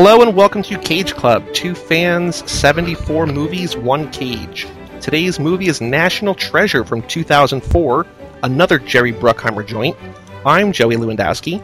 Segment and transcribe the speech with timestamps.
[0.00, 4.64] Hello and welcome to Cage Club, two fans, 74 movies, one cage.
[5.00, 8.06] Today's movie is National Treasure from 2004,
[8.44, 9.96] another Jerry Bruckheimer joint.
[10.46, 11.60] I'm Joey Lewandowski.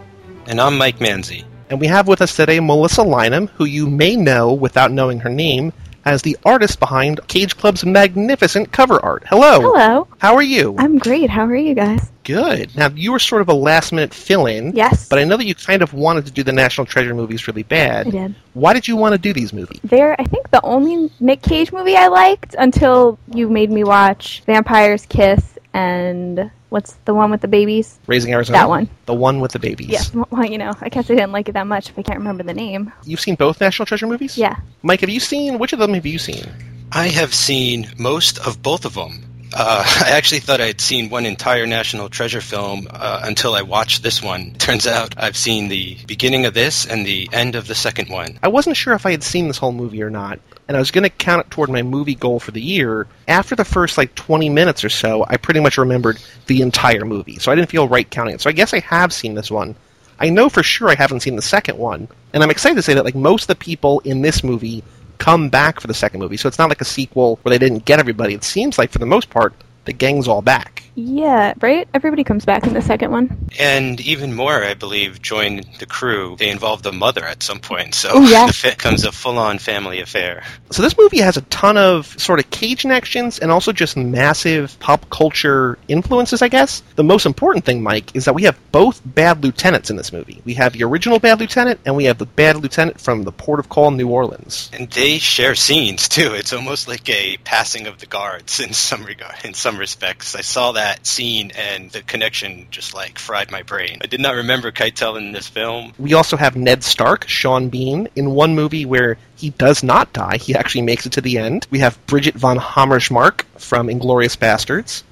[0.49, 1.45] And I'm Mike Manzi.
[1.71, 5.31] And we have with us today Melissa Lynham, who you may know without knowing her
[5.31, 5.73] name
[6.05, 9.25] as the artist behind Cage Club's magnificent cover art.
[9.27, 9.61] Hello.
[9.61, 10.09] Hello.
[10.19, 10.75] How are you?
[10.79, 11.31] I'm great.
[11.31, 12.11] How are you guys?
[12.25, 12.75] Good.
[12.77, 14.73] Now, you were sort of a last minute fill in.
[14.75, 15.09] Yes.
[15.09, 17.63] But I know that you kind of wanted to do the National Treasure movies really
[17.63, 18.07] bad.
[18.07, 18.35] I did.
[18.55, 19.81] Why did you want to do these movies?
[19.85, 24.43] They're, I think, the only Nick Cage movie I liked until you made me watch
[24.47, 28.01] Vampire's Kiss and what's the one with the babies?
[28.09, 28.59] Raising Arizona?
[28.59, 28.91] That one.
[29.07, 29.89] The one with the babies.
[29.89, 30.25] Yeah.
[30.35, 32.43] Well, you know, I guess I didn't like it that much if I can't remember
[32.43, 32.93] the name.
[33.05, 34.37] You've seen both National Treasure movies?
[34.37, 34.57] Yeah.
[34.83, 36.45] Mike, have you seen, which of them have you seen?
[36.91, 39.23] I have seen most of both of them.
[39.55, 44.03] Uh, I actually thought I'd seen one entire National Treasure film uh, until I watched
[44.03, 44.55] this one.
[44.59, 48.39] Turns out I've seen the beginning of this and the end of the second one.
[48.43, 50.91] I wasn't sure if I had seen this whole movie or not, and I was
[50.91, 53.07] going to count it toward my movie goal for the year.
[53.29, 57.39] After the first like 20 minutes or so, I pretty much remembered the entire movie,
[57.39, 58.41] so I didn't feel right counting it.
[58.41, 59.75] So I guess I have seen this one.
[60.19, 62.95] I know for sure I haven't seen the second one, and I'm excited to say
[62.95, 64.83] that like most of the people in this movie
[65.19, 66.37] come back for the second movie.
[66.37, 68.35] So it's not like a sequel where they didn't get everybody.
[68.35, 69.55] It seems like for the most part
[69.85, 70.84] the gang's all back.
[70.95, 71.89] Yeah, right?
[71.93, 73.49] Everybody comes back in the second one.
[73.59, 76.37] And even more, I believe, join the crew.
[76.39, 78.49] They involve the mother at some point, so Ooh, yeah.
[78.49, 80.45] it becomes a full-on family affair.
[80.71, 84.79] So this movie has a ton of sort of cage connections and also just massive
[84.81, 86.83] pop culture influences, I guess.
[86.95, 90.43] The most important thing, Mike, is that we have both bad lieutenants in this movie.
[90.45, 93.59] We have the original bad lieutenant and we have the bad lieutenant from the Port
[93.59, 94.71] of Call, New Orleans.
[94.73, 96.35] And they share scenes too.
[96.35, 100.35] It's almost like a passing of the guards in some regard, in some respects.
[100.35, 103.99] I saw that scene and the connection just like fried my brain.
[104.03, 105.93] I did not remember Keitel in this film.
[105.99, 110.37] We also have Ned Stark, Sean Bean, in one movie where he does not die.
[110.37, 111.67] He actually makes it to the end.
[111.71, 115.03] We have Bridget von Hammersmark from Inglourious Basterds.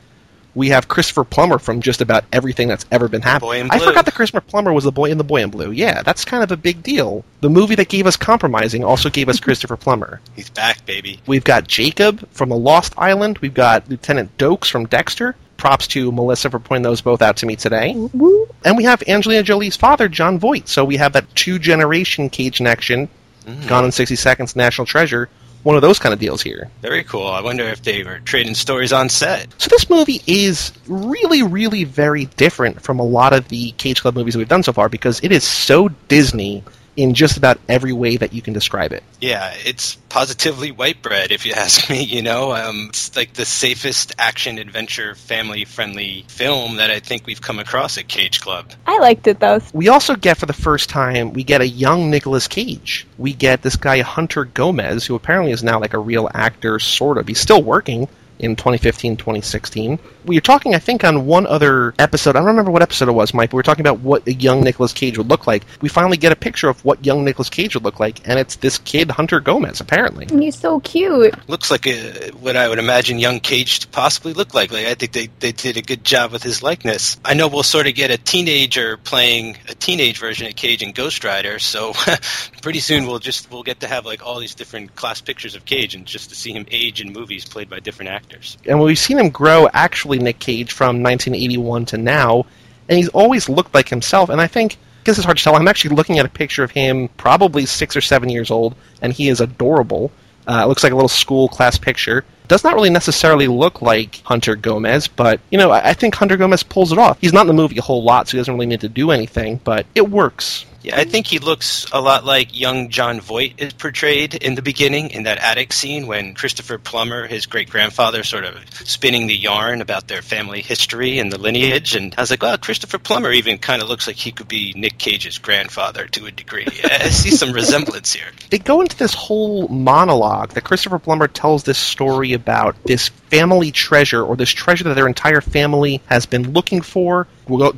[0.55, 3.69] We have Christopher Plummer from just about everything that's ever been happening.
[3.71, 5.71] I forgot that Christopher Plummer was the boy in the Boy in Blue.
[5.71, 7.25] Yeah, that's kind of a big deal.
[7.41, 10.21] The movie that gave us Compromising also gave us Christopher Plummer.
[10.37, 11.21] He's back, baby.
[11.27, 13.38] We've got Jacob from The Lost Island.
[13.38, 15.37] We've got Lieutenant Doakes from Dexter.
[15.62, 17.95] Props to Melissa for pointing those both out to me today.
[17.95, 18.49] Woo.
[18.65, 20.67] And we have Angelina Jolie's father, Jon Voight.
[20.67, 23.09] So we have that two generation cage connection,
[23.47, 23.69] mm-hmm.
[23.69, 25.28] Gone in 60 Seconds, National Treasure.
[25.62, 26.69] One of those kind of deals here.
[26.81, 27.28] Very cool.
[27.28, 29.55] I wonder if they were trading stories on set.
[29.62, 34.17] So this movie is really, really very different from a lot of the Cage Club
[34.17, 36.65] movies that we've done so far because it is so Disney
[36.97, 39.03] in just about every way that you can describe it.
[39.21, 42.03] Yeah, it's positively white bread, if you ask me.
[42.03, 47.27] You know, um, it's like the safest action adventure family friendly film that I think
[47.27, 48.71] we've come across at Cage Club.
[48.87, 49.61] I liked it though.
[49.73, 53.07] We also get for the first time, we get a young Nicolas Cage.
[53.19, 57.19] We get this guy Hunter Gomez, who apparently is now like a real actor, sort
[57.19, 57.27] of.
[57.27, 59.99] He's still working in 2015, 2016.
[60.25, 62.37] We were talking, I think, on one other episode.
[62.37, 63.50] I don't remember what episode it was, Mike.
[63.50, 65.65] But we were talking about what a young Nicolas Cage would look like.
[65.81, 68.56] We finally get a picture of what young Nicolas Cage would look like, and it's
[68.56, 70.27] this kid Hunter Gomez, apparently.
[70.27, 71.34] He's so cute.
[71.49, 74.72] Looks like a, what I would imagine young Cage to possibly look like.
[74.72, 77.19] Like I think they, they did a good job with his likeness.
[77.25, 80.93] I know we'll sort of get a teenager playing a teenage version of Cage in
[80.93, 81.93] Ghost Rider, so
[82.62, 85.65] pretty soon we'll just we'll get to have like all these different class pictures of
[85.65, 88.56] Cage and just to see him age in movies played by different actors.
[88.66, 92.47] And we've seen him grow, actually, Nick Cage, from 1981 to now,
[92.89, 94.28] and he's always looked like himself.
[94.28, 96.71] And I think, this is hard to tell, I'm actually looking at a picture of
[96.71, 100.11] him, probably six or seven years old, and he is adorable.
[100.47, 102.25] Uh, it looks like a little school class picture.
[102.49, 106.37] Does not really necessarily look like Hunter Gomez, but, you know, I, I think Hunter
[106.37, 107.19] Gomez pulls it off.
[107.21, 109.11] He's not in the movie a whole lot, so he doesn't really need to do
[109.11, 110.67] anything, but it works.
[110.82, 114.62] Yeah, I think he looks a lot like young Jon Voight is portrayed in the
[114.62, 119.37] beginning in that attic scene when Christopher Plummer, his great grandfather, sort of spinning the
[119.37, 121.94] yarn about their family history and the lineage.
[121.94, 124.73] And I was like, well, Christopher Plummer even kind of looks like he could be
[124.76, 126.67] Nick Cage's grandfather to a degree.
[126.85, 128.31] I see some resemblance here.
[128.50, 133.70] they go into this whole monologue that Christopher Plummer tells this story about this family
[133.70, 137.26] treasure or this treasure that their entire family has been looking for,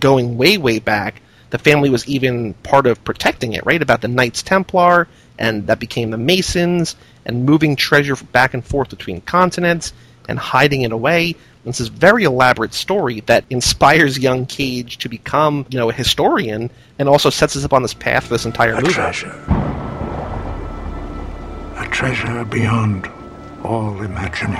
[0.01, 1.21] going way, way back.
[1.55, 3.81] The family was even part of protecting it, right?
[3.81, 5.07] About the Knights Templar,
[5.39, 9.93] and that became the Masons, and moving treasure back and forth between continents
[10.29, 11.37] and hiding it away.
[11.65, 16.71] It's this very elaborate story that inspires young Cage to become, you know, a historian,
[16.99, 18.93] and also sets us up on this path for this entire A movie.
[18.93, 19.31] treasure.
[21.77, 23.09] A treasure beyond
[23.63, 24.57] all imagining.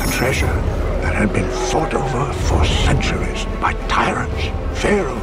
[0.00, 0.79] A treasure
[1.20, 4.42] had been fought over for centuries by tyrants,
[4.80, 5.20] pharaohs,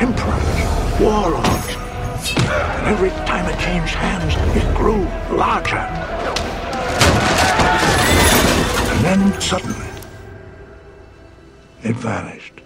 [0.00, 1.76] emperors, warlords.
[2.38, 5.02] And every time it changed hands, it grew
[5.36, 5.78] larger.
[8.92, 9.88] And then suddenly,
[11.82, 12.60] it vanished.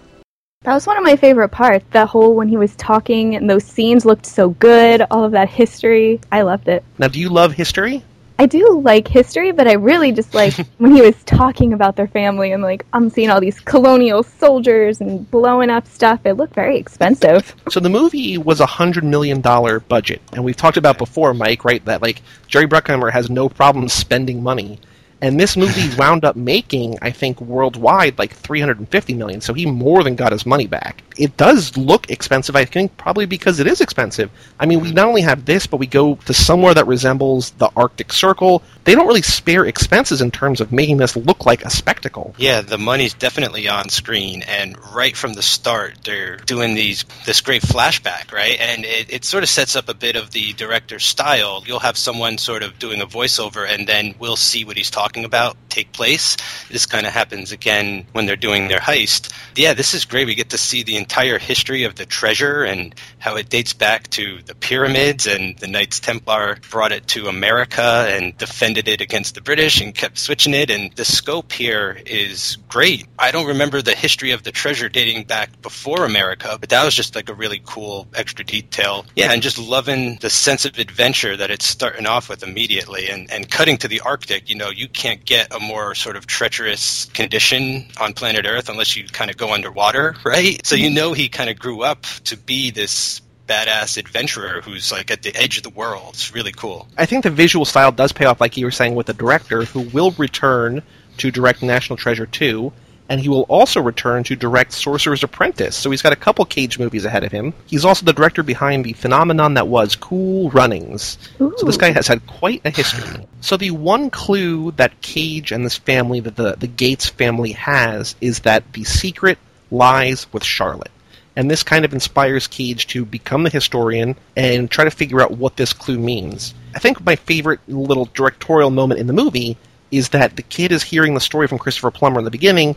[0.61, 1.85] That was one of my favorite parts.
[1.93, 5.49] That whole when he was talking and those scenes looked so good, all of that
[5.49, 6.21] history.
[6.31, 6.83] I loved it.
[6.99, 8.03] Now, do you love history?
[8.39, 12.07] I do like history, but I really just like when he was talking about their
[12.07, 16.21] family and like I'm seeing all these colonial soldiers and blowing up stuff.
[16.25, 17.55] It looked very expensive.
[17.69, 21.65] So the movie was a hundred million dollar budget, and we've talked about before, Mike,
[21.65, 21.83] right?
[21.85, 24.79] That like Jerry Bruckheimer has no problem spending money.
[25.21, 29.41] And this movie wound up making, I think, worldwide like 350 million.
[29.41, 31.03] So he more than got his money back.
[31.17, 34.29] It does look expensive, I think, probably because it is expensive.
[34.59, 34.95] I mean, we mm-hmm.
[34.95, 38.61] not only have this, but we go to somewhere that resembles the Arctic Circle.
[38.83, 42.35] They don't really spare expenses in terms of making this look like a spectacle.
[42.37, 47.41] Yeah, the money's definitely on screen, and right from the start, they're doing these this
[47.41, 48.59] great flashback, right?
[48.59, 51.63] And it, it sort of sets up a bit of the director's style.
[51.65, 55.06] You'll have someone sort of doing a voiceover, and then we'll see what he's talking
[55.15, 56.37] about take place.
[56.69, 59.31] This kind of happens again when they're doing their heist.
[59.55, 60.25] Yeah, this is great.
[60.25, 64.09] We get to see the entire history of the treasure and how it dates back
[64.11, 69.35] to the pyramids and the Knights Templar brought it to America and defended it against
[69.35, 70.69] the British and kept switching it.
[70.71, 73.05] And the scope here is great.
[73.19, 76.95] I don't remember the history of the treasure dating back before America, but that was
[76.95, 79.05] just like a really cool extra detail.
[79.15, 83.31] Yeah, and just loving the sense of adventure that it's starting off with immediately and,
[83.31, 84.49] and cutting to the Arctic.
[84.49, 88.97] You know, you can't get a more sort of treacherous condition on planet Earth unless
[88.97, 90.65] you kind of go underwater, right?
[90.65, 95.09] So you know he kind of grew up to be this badass adventurer who's like
[95.09, 96.09] at the edge of the world.
[96.09, 96.87] It's really cool.
[96.97, 99.63] I think the visual style does pay off, like you were saying, with the director,
[99.63, 100.81] who will return
[101.17, 102.73] to direct National Treasure 2,
[103.09, 105.75] and he will also return to direct Sorcerer's Apprentice.
[105.75, 107.53] So he's got a couple Cage movies ahead of him.
[107.65, 111.17] He's also the director behind the phenomenon that was Cool Runnings.
[111.37, 113.25] So this guy has had quite a history.
[113.41, 118.15] So the one clue that Cage and this family, that the, the Gates family has,
[118.19, 119.37] is that the secret
[119.71, 120.91] lies with Charlotte.
[121.35, 125.31] And this kind of inspires Cage to become the historian and try to figure out
[125.31, 126.53] what this clue means.
[126.75, 129.55] I think my favorite little directorial moment in the movie
[129.91, 132.75] is that the kid is hearing the story from Christopher Plummer in the beginning,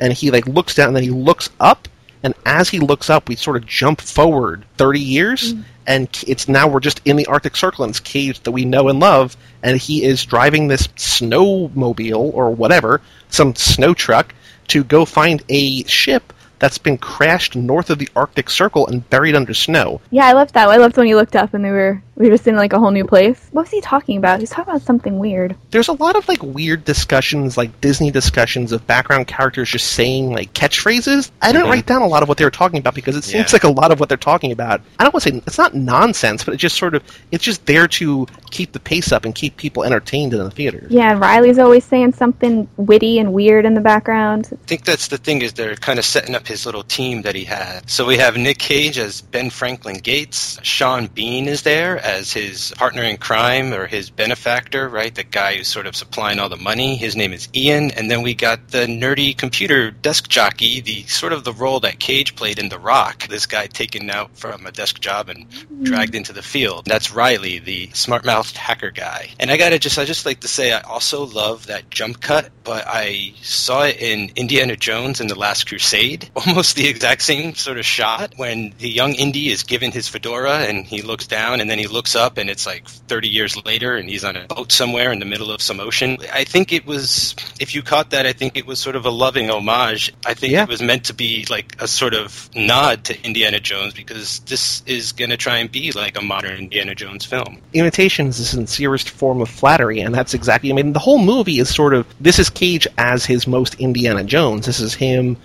[0.00, 1.88] and he like looks down and then he looks up,
[2.22, 5.62] and as he looks up, we sort of jump forward 30 years, mm.
[5.86, 8.88] and it's now we're just in the Arctic Circle, and it's Cage that we know
[8.88, 14.34] and love, and he is driving this snowmobile or whatever, some snow truck,
[14.68, 19.34] to go find a ship that's been crashed north of the Arctic Circle and buried
[19.34, 20.00] under snow.
[20.10, 20.68] Yeah, I loved that.
[20.68, 22.78] I loved when you looked up and they were we were just in like a
[22.78, 23.48] whole new place.
[23.52, 24.40] What was he talking about?
[24.40, 25.54] He's talking about something weird.
[25.70, 30.32] There's a lot of like weird discussions, like Disney discussions of background characters just saying
[30.32, 31.30] like catchphrases.
[31.42, 31.70] I didn't Mhm.
[31.70, 33.54] write down a lot of what they were talking about because it seems Yeah.
[33.56, 34.80] like a lot of what they're talking about.
[34.98, 37.02] I don't want to say it's not nonsense, but it's just sort of
[37.32, 40.86] it's just there to keep the pace up and keep people entertained in the theater.
[40.88, 44.48] Yeah, and Riley's always saying something witty and weird in the background.
[44.52, 47.34] I think that's the thing is they're kind of setting up his little team that
[47.34, 47.88] he had.
[47.90, 50.58] So we have Nick Cage as Ben Franklin Gates.
[50.62, 55.12] Sean Bean is there as his partner in crime or his benefactor, right?
[55.12, 56.96] The guy who's sort of supplying all the money.
[56.96, 57.90] His name is Ian.
[57.90, 61.98] And then we got the nerdy computer desk jockey, the sort of the role that
[61.98, 63.26] Cage played in The Rock.
[63.26, 65.46] This guy taken out from a desk job and
[65.82, 66.84] dragged into the field.
[66.86, 69.30] That's Riley, the smart-mouthed hacker guy.
[69.40, 72.50] And I gotta just, I just like to say, I also love that jump cut,
[72.62, 77.54] but I saw it in Indiana Jones and the Last Crusade, almost the exact same
[77.56, 81.60] sort of shot when the young Indy is given his fedora and he looks down
[81.60, 84.46] and then he looks up and it's like 30 years later and he's on a
[84.46, 86.18] boat somewhere in the middle of some ocean.
[86.32, 89.10] I think it was, if you caught that, I think it was sort of a
[89.10, 90.12] loving homage.
[90.26, 90.64] I think Yeah.
[90.64, 94.82] it was meant to be like a sort of nod to Indiana Jones because this
[94.86, 97.58] is going to try and be like a modern Indiana Jones film.
[97.72, 100.70] imitation is the sincerest form of flattery, and that's exactly.
[100.70, 104.24] I mean, the whole movie is sort of this is Cage as his most Indiana
[104.24, 104.66] Jones.
[104.66, 105.36] This is him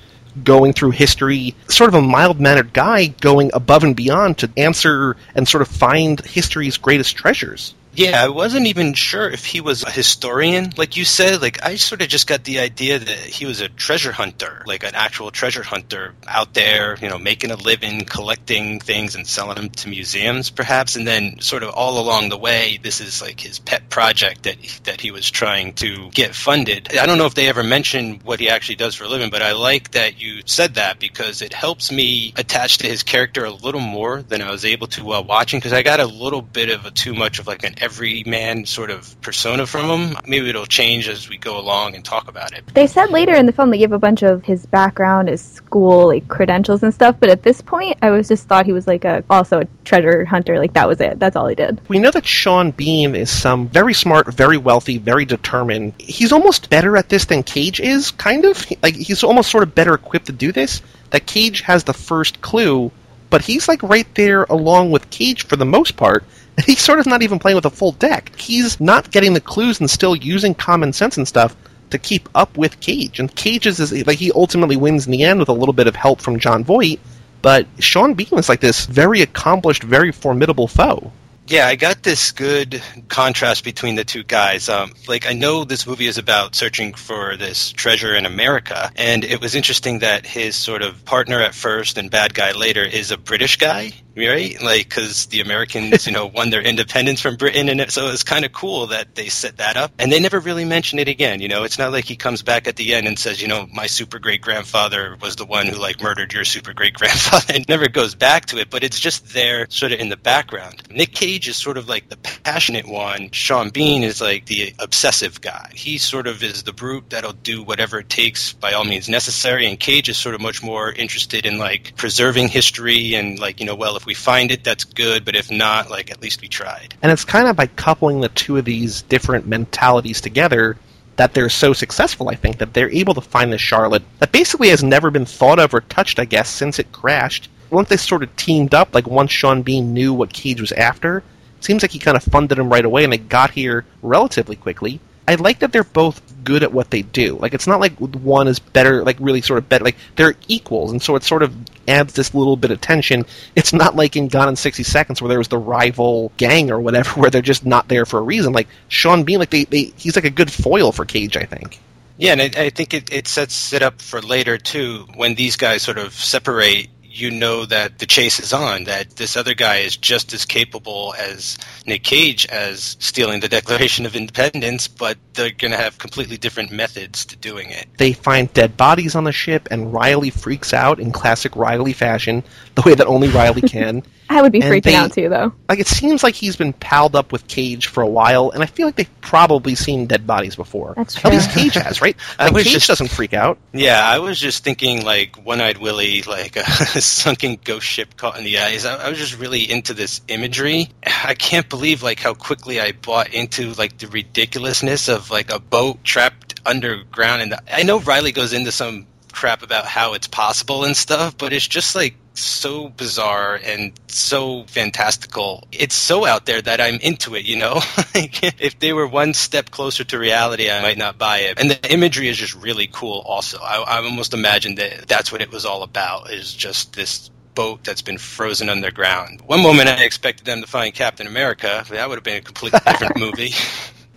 [0.43, 5.15] going through history, sort of a mild mannered guy going above and beyond to answer
[5.35, 7.73] and sort of find history's greatest treasures.
[7.93, 11.41] Yeah, I wasn't even sure if he was a historian, like you said.
[11.41, 14.86] Like I sort of just got the idea that he was a treasure hunter, like
[14.86, 19.55] an actual treasure hunter out there, you know, making a living, collecting things and selling
[19.55, 20.95] them to museums, perhaps.
[20.95, 24.55] And then, sort of all along the way, this is like his pet project that
[24.86, 26.98] that he was trying to get funded.
[26.98, 29.41] I don't know if they ever mentioned what he actually does for a living, but
[29.41, 33.51] I like that you said that because it helps me attach to his character a
[33.51, 35.60] little more than I was able to while watching.
[35.60, 38.91] Because I got a little bit of a too much of like an everyman sort
[38.91, 40.17] of persona from him.
[40.25, 42.63] Maybe it'll change as we go along and talk about it.
[42.73, 46.07] They said later in the film they give a bunch of his background, his school,
[46.07, 47.17] like credentials and stuff.
[47.19, 50.23] But at this point, I was just thought he was like a also a treasure
[50.25, 50.59] hunter.
[50.59, 51.19] Like that was it.
[51.19, 51.81] That's all he did.
[51.89, 55.93] We know that Sean Bean is some very smart, very wealthy, very determined.
[56.00, 58.65] He's almost better at this than Cage is, kind of.
[58.83, 60.81] Like he's almost sort of better equipped to do this.
[61.09, 62.91] That Cage has the first clue,
[63.29, 66.23] but he's like right there along with Cage for the most part.
[66.65, 68.36] He's sort of not even playing with a full deck.
[68.38, 71.55] He's not getting the clues and still using common sense and stuff
[71.91, 73.20] to keep up with Cage.
[73.20, 75.88] And Cage is is- like he ultimately wins in the end with a little bit
[75.88, 77.00] of help from Jon Voight.
[77.41, 81.12] But Sean Bean is like this very accomplished, very formidable foe.
[81.48, 84.70] Yeah, I got this good contrast between the two guys.
[84.70, 89.25] Um, like, I know this movie is about searching for this treasure in America, and
[89.25, 93.12] it was interesting that his sort of partner at first and bad guy later is
[93.12, 94.62] a British guy, right?
[94.62, 98.24] Like, because the Americans, you know, won their independence from Britain, and it, so it's
[98.24, 99.91] kind of cool that they set that up.
[100.00, 101.41] And they never really mention it again.
[101.41, 103.68] You know, it's not like he comes back at the end and says, you know,
[103.74, 107.53] my super great grandfather was the one who like murdered your super great grandfather.
[107.53, 110.84] It never goes back to it, but it's just there, sort of in the background.
[110.89, 113.32] Nick Cage is sort of like the passionate one.
[113.32, 115.72] Sean Bean is like the obsessive guy.
[115.74, 119.68] He sort of is the brute that'll do whatever it takes by all means necessary.
[119.68, 123.65] And Cage is sort of much more interested in like preserving history and like, you
[123.65, 125.24] know, well, if we find it, that's good.
[125.24, 126.96] But if not, like, at least we tried.
[127.01, 130.75] And it's kind of by coupling the two of these different mentalities together
[131.17, 134.70] that they're so successful, I think, that they're able to find this Charlotte that basically
[134.70, 137.50] has never been thought of or touched, I guess, since it crashed.
[137.70, 141.24] Once they sort of teamed up, like once Sean Bean knew what Cage was after,
[141.60, 145.00] seems like he kind of funded him right away and they got here relatively quickly.
[145.27, 147.38] I like that they're both good at what they do.
[147.38, 149.86] Like it's not like one is better, like really sort of better.
[149.86, 151.53] Like they're equals, and so it's sort of
[151.88, 153.25] adds this little bit of tension.
[153.55, 156.79] It's not like in Gone in sixty seconds where there was the rival gang or
[156.79, 158.53] whatever, where they're just not there for a reason.
[158.53, 161.79] Like Sean Bean, like they, they he's like a good foil for Cage, I think.
[162.17, 165.07] Yeah, and I, I think it, it sets it up for later too.
[165.15, 168.86] When these guys sort of separate, you know that the chase is on.
[168.86, 174.06] That this other guy is just as capable as Nick Cage as stealing the Declaration
[174.06, 177.88] of Independence, but they're going to have completely different methods to doing it.
[177.98, 182.44] They find dead bodies on the ship, and Riley freaks out in classic Riley fashion,
[182.75, 184.03] the way that only Riley can.
[184.30, 185.53] I would be And freaking they- out too, though.
[185.68, 188.65] like it seems like he's been palled up with Cage for a while, and I
[188.65, 190.94] feel like they've probably seen dead bodies before.
[190.96, 191.50] That's At least.
[191.51, 192.15] Cage has, right?
[192.39, 193.58] Like, uh, was Cage just- doesn't freak out.
[193.74, 196.63] Yeah, I was just thinking like One-Eyed Willie, like uh,
[197.01, 198.86] a sunken ghost ship caught in the eyes.
[198.86, 200.89] I, I was just really into this imagery.
[201.25, 205.60] I can't believe like how quickly I bought into like the ridiculousness of like a
[205.60, 207.41] boat trapped underground.
[207.41, 211.53] And I know Riley goes into some crap about how it's possible and stuff, but
[211.53, 215.67] it's just like so bizarre and so fantastical.
[215.71, 217.81] It's so out there that I'm into it, you know?
[218.15, 221.59] if they were one step closer to reality, I might not buy it.
[221.59, 223.59] And the imagery is just really cool also.
[223.59, 227.83] I, I almost imagine that that's what it was all about, is just this boat
[227.83, 229.41] that's been frozen underground.
[229.41, 231.85] One moment I expected them to find Captain America.
[231.89, 233.51] That would have been a completely different movie.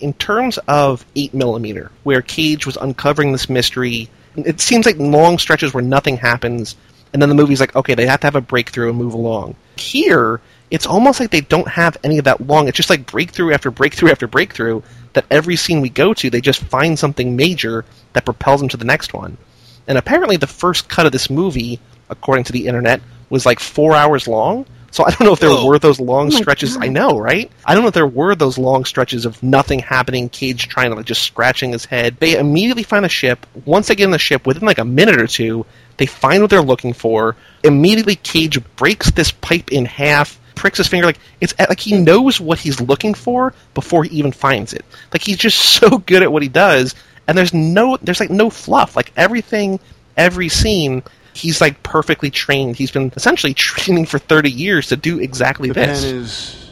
[0.01, 5.73] In terms of 8mm, where Cage was uncovering this mystery, it seems like long stretches
[5.73, 6.77] where nothing happens,
[7.15, 9.55] and then the movie's like, okay, they have to have a breakthrough and move along.
[9.77, 10.41] Here,
[10.71, 12.67] it's almost like they don't have any of that long.
[12.67, 16.41] It's just like breakthrough after breakthrough after breakthrough, that every scene we go to, they
[16.41, 19.39] just find something major that propels them to the next one.
[19.87, 21.79] And apparently, the first cut of this movie,
[22.11, 24.67] according to the internet, was like four hours long.
[24.95, 25.67] So I don't know if there Whoa.
[25.67, 26.77] were those long Oh stretches.
[26.77, 26.85] God.
[26.85, 27.51] I know, right?
[27.65, 30.97] I don't know if there were those long stretches of nothing happening, Cage trying to
[30.97, 32.17] like just scratching his head.
[32.21, 33.45] They immediately find a ship.
[33.65, 36.51] Once they get in the ship, within like a minute or two, they find what
[36.51, 37.35] they're looking for.
[37.65, 42.41] Immediately, Cage breaks this pipe in half, pricks his finger like it's like he knows
[42.41, 44.85] what he's looking for before he even finds it.
[45.13, 46.95] Like he's just so good at what he does,
[47.27, 48.95] and there's no there's like no fluff.
[48.95, 49.81] Like everything,
[50.17, 51.03] every scene.
[51.35, 52.77] He's like perfectly trained.
[52.77, 56.05] He's been essentially training for 30 years to do exactly The this.
[56.05, 56.71] pen is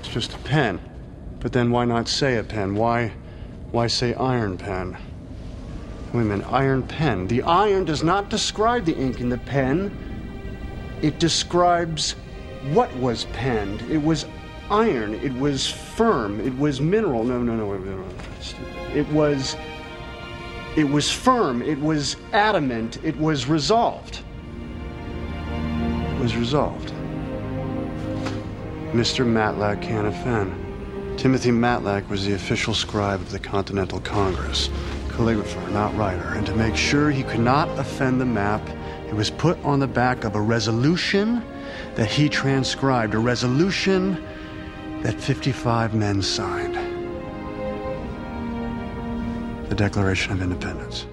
[0.00, 0.80] it's just a pen.
[1.40, 2.74] But then why not say a pen?
[2.74, 3.12] Why
[3.70, 4.96] why say iron pen?
[6.12, 7.26] Wait a minute, iron pen.
[7.26, 9.90] The iron does not describe the ink in the pen.
[11.02, 12.12] It describes
[12.72, 13.82] what was penned.
[13.90, 14.24] It was
[14.70, 15.14] iron.
[15.14, 16.40] It was firm.
[16.40, 17.24] It was mineral.
[17.24, 18.96] No, no, no, wait, wait, wait, wait.
[18.96, 19.56] It was
[20.76, 21.62] it was firm.
[21.62, 22.98] It was adamant.
[23.02, 24.22] It was resolved.
[25.48, 26.92] It was resolved.
[28.92, 29.26] Mr.
[29.26, 31.18] Matlack can't offend.
[31.18, 34.68] Timothy Matlack was the official scribe of the Continental Congress,
[35.08, 38.60] calligrapher, not writer, and to make sure he could not offend the map,
[39.08, 41.42] it was put on the back of a resolution
[41.94, 44.22] that he transcribed, a resolution
[45.02, 46.55] that 55 men signed
[49.76, 51.06] Declaration of Independence.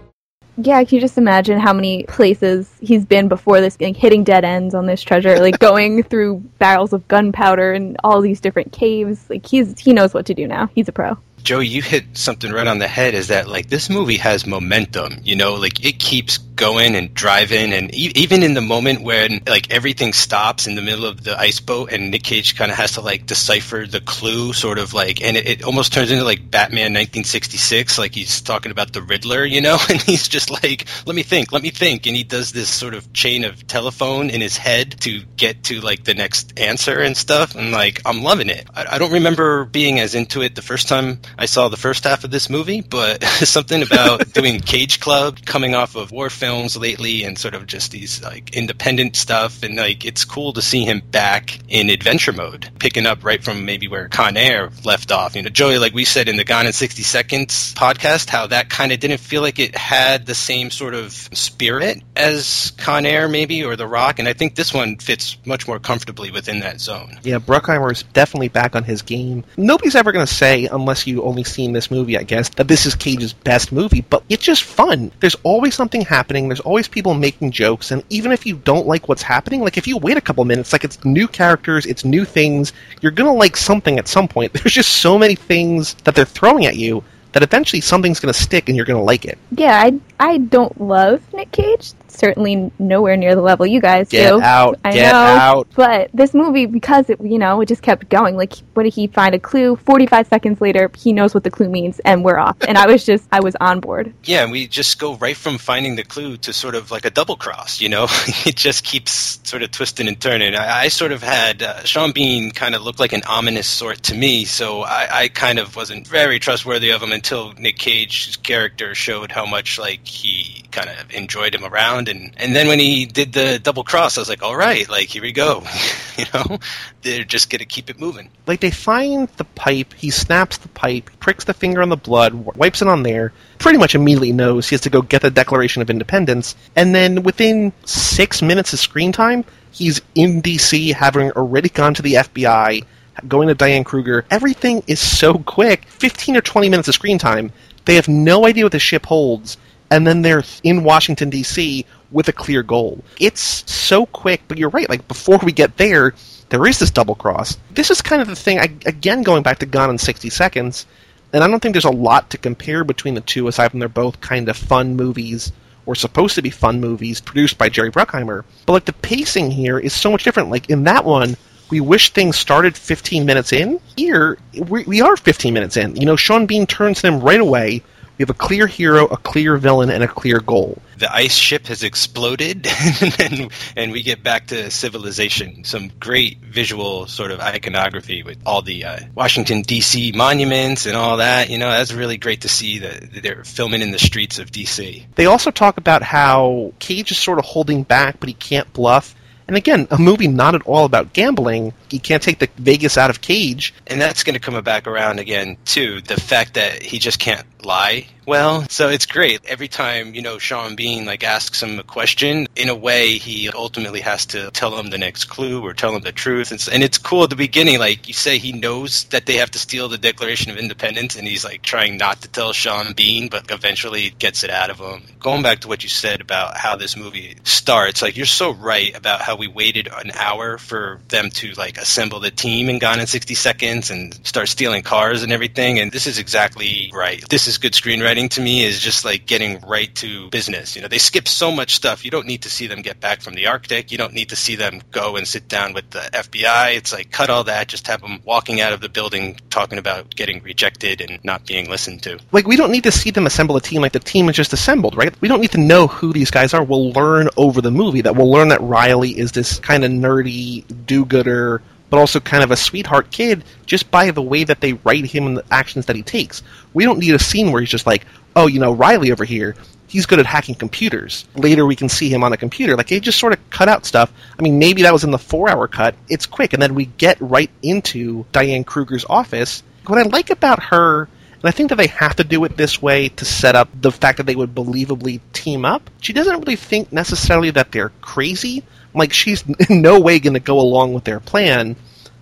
[0.58, 4.46] Yeah, can you just imagine how many places he's been before this, like hitting dead
[4.46, 9.30] ends on this treasure, like going through barrels of gunpowder and all these different caves.
[9.30, 10.70] Like he's he knows what to do now.
[10.76, 11.18] He's a pro.
[11.44, 13.14] Joey, you hit something right on the head.
[13.14, 15.18] Is that like this movie has momentum?
[15.24, 19.42] You know, like it keeps going and driving, and e- even in the moment when
[19.46, 22.78] like everything stops in the middle of the ice boat, and Nick Cage kind of
[22.78, 26.24] has to like decipher the clue, sort of like, and it, it almost turns into
[26.24, 30.86] like Batman 1966, like he's talking about the Riddler, you know, and he's just like,
[31.06, 34.30] let me think, let me think, and he does this sort of chain of telephone
[34.30, 38.24] in his head to get to like the next answer and stuff, and like I'm
[38.24, 38.66] loving it.
[38.74, 42.04] I, I don't remember being as into it the first time I saw the first
[42.04, 46.78] half of this movie, but something about doing Cage Club, coming off of war films
[46.78, 50.86] lately, and sort of just these like independent stuff, and like it's cool to see
[50.86, 55.36] him back in adventure mode, picking up right from maybe where Con Air left off.
[55.36, 58.70] You know, Joey, like we said in the Gone in 60 Seconds podcast, how that
[58.70, 63.28] kind of didn't feel like it had the same sort of spirit as Con Air,
[63.28, 66.80] maybe, or The Rock, and I think this one fits much more comfortably within that
[66.80, 67.20] zone.
[67.24, 69.44] Yeah, Bruckheimer is definitely back on his game.
[69.58, 72.86] Nobody's ever going to say, unless you only seen this movie, I guess, that this
[72.86, 75.12] is Cage's best movie, but it's just fun.
[75.20, 79.10] There's always something happening, there's always people making jokes, and even if you don't like
[79.10, 82.26] what's happening, like if you wait a couple minutes, like it's new characters, it's new
[82.26, 84.54] things, you're to like something at some point.
[84.64, 87.04] There's just so many things that they're throwing at you
[87.34, 89.38] that eventually something's going to stick and you're going to like it.
[89.52, 91.92] Yeah, I I don't love Nick Cage.
[92.08, 94.18] Certainly nowhere near the level you guys do.
[94.18, 94.42] Get do.
[94.42, 95.18] out, I get know.
[95.18, 95.68] out.
[95.76, 98.38] But this movie, because it you know it just kept going.
[98.38, 99.76] Like, what did he find a clue?
[99.76, 102.56] Forty five seconds later, he knows what the clue means, and we're off.
[102.66, 104.14] And I was just I was on board.
[104.24, 107.10] Yeah, and we just go right from finding the clue to sort of like a
[107.10, 108.08] double cross, you know?
[108.46, 110.56] it just keeps sort of twisting and turning.
[110.56, 114.04] I, I sort of had uh, Sean Bean kind of looked like an ominous sort
[114.04, 118.38] to me, so I, I kind of wasn't very trustworthy of him until Nick Cage's
[118.38, 122.80] character showed how much like he kind of enjoyed him around, and and then when
[122.80, 125.64] he did the double cross, I was like, all right, like here we go,
[126.18, 126.60] you know?
[127.02, 128.30] They're just gonna keep it moving.
[128.46, 132.34] Like they find the pipe, he snaps the pipe, pricks the finger on the blood,
[132.34, 135.82] wipes it on there, pretty much immediately knows he has to go get the Declaration
[135.82, 141.70] of Independence, and then within six minutes of screen time, he's in DC having already
[141.70, 142.86] gone to the FBI,
[143.28, 144.26] going to Diane Kruger.
[144.30, 145.86] Everything is so quick.
[145.86, 147.52] Fifteen or twenty minutes of screen time.
[147.86, 149.58] They have no idea what the ship holds,
[149.94, 151.86] and then they're in Washington D.C.
[152.12, 153.04] with a clear goal.
[153.20, 154.90] It's so quick, but you're right.
[154.90, 156.16] Like before we get there,
[156.50, 157.58] there is this double cross.
[157.70, 158.58] This is kind of the thing.
[158.60, 160.88] I, again, going back to Gone in 60 Seconds,
[161.32, 163.88] and I don't think there's a lot to compare between the two, aside from they're
[163.88, 165.52] both kind of fun movies
[165.86, 168.46] or supposed to be fun movies produced by Jerry Bruckheimer.
[168.66, 170.50] But like the pacing here is so much different.
[170.50, 171.38] Like in that one,
[171.70, 173.80] we wish things started 15 minutes in.
[173.96, 175.96] Here, we, we are 15 minutes in.
[175.96, 177.84] You know, Sean Bean turns them right away.
[178.24, 180.82] We have a clear hero, a clear villain, and a clear goal.
[180.98, 182.66] the ice ship has exploded
[183.20, 185.66] and, and we get back to civilization.
[185.66, 190.14] Some great visual sort of iconography with all the uh, Washington, D.C.
[190.14, 191.50] monuments and all that.
[191.50, 195.06] You know, that's really great to see that they're filming in the streets of D.C.
[195.16, 199.16] They also talk about how Cage is sort of holding back, but he can't bluff.
[199.50, 201.74] And again, a movie not at all about gambling.
[201.94, 203.72] He can't take the Vegas out of Cage.
[203.86, 206.02] And that's going to come back around again, too.
[206.02, 208.66] The fact that he just can't lie well.
[208.70, 209.46] So it's great.
[209.46, 213.50] Every time, you know, Sean Bean like asks him a question, in a way he
[213.50, 216.52] ultimately has to tell him the next clue or tell him the truth.
[216.52, 219.52] And, and it's cool at the beginning, like you say he knows that they have
[219.52, 223.28] to steal the Declaration of Independence and he's like trying not to tell Sean Bean,
[223.30, 225.04] but eventually gets it out of him.
[225.20, 228.96] Going back to what you said about how this movie starts, like you're so right
[228.96, 233.00] about how we waited an hour for them to like assemble the team and Gone
[233.00, 235.80] in 60 Seconds and start stealing cars and everything.
[235.80, 237.24] And this is exactly right.
[237.30, 240.76] This is good screenwriting to me is just like getting right to business.
[240.76, 242.04] You know, they skip so much stuff.
[242.04, 243.92] You don't need to see them get back from the Arctic.
[243.92, 246.76] You don't need to see them go and sit down with the FBI.
[246.76, 247.68] It's like cut all that.
[247.68, 251.70] Just have them walking out of the building talking about getting rejected and not being
[251.70, 252.18] listened to.
[252.32, 254.54] Like, we don't need to see them assemble a team like the team is just
[254.54, 255.14] assembled, right?
[255.22, 256.64] We don't need to know who these guys are.
[256.64, 260.64] We'll learn over the movie that we'll learn that Riley is this kind of nerdy
[260.86, 261.62] do gooder,
[261.94, 265.28] but also kind of a sweetheart kid just by the way that they write him
[265.28, 266.42] and the actions that he takes.
[266.74, 269.56] We don't need a scene where he's just like, oh, you know, Riley over here,
[269.86, 271.26] he's good at hacking computers.
[271.36, 272.76] Later we can see him on a computer.
[272.76, 274.12] Like, they just sort of cut out stuff.
[274.40, 275.94] I mean, maybe that was in the four hour cut.
[276.10, 279.62] It's quick, and then we get right into Diane Kruger's office.
[279.86, 281.08] What I like about her
[281.44, 283.92] and I think that they have to do it this way to set up the
[283.92, 285.90] fact that they would believably team up.
[286.00, 288.64] She doesn't really think necessarily that they're crazy.
[288.94, 291.76] Like, she's in no way going to go along with their plan.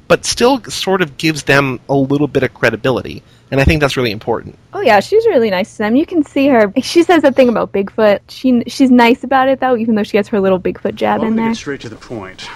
[0.07, 3.23] but still sort of gives them a little bit of credibility.
[3.49, 4.57] And I think that's really important.
[4.73, 5.95] Oh yeah, she's really nice to them.
[5.97, 6.71] You can see her.
[6.81, 8.19] She says that thing about Bigfoot.
[8.29, 11.29] She she's nice about it though, even though she gets her little Bigfoot jab Well,
[11.29, 11.47] in there.
[11.49, 12.47] get straight to the point.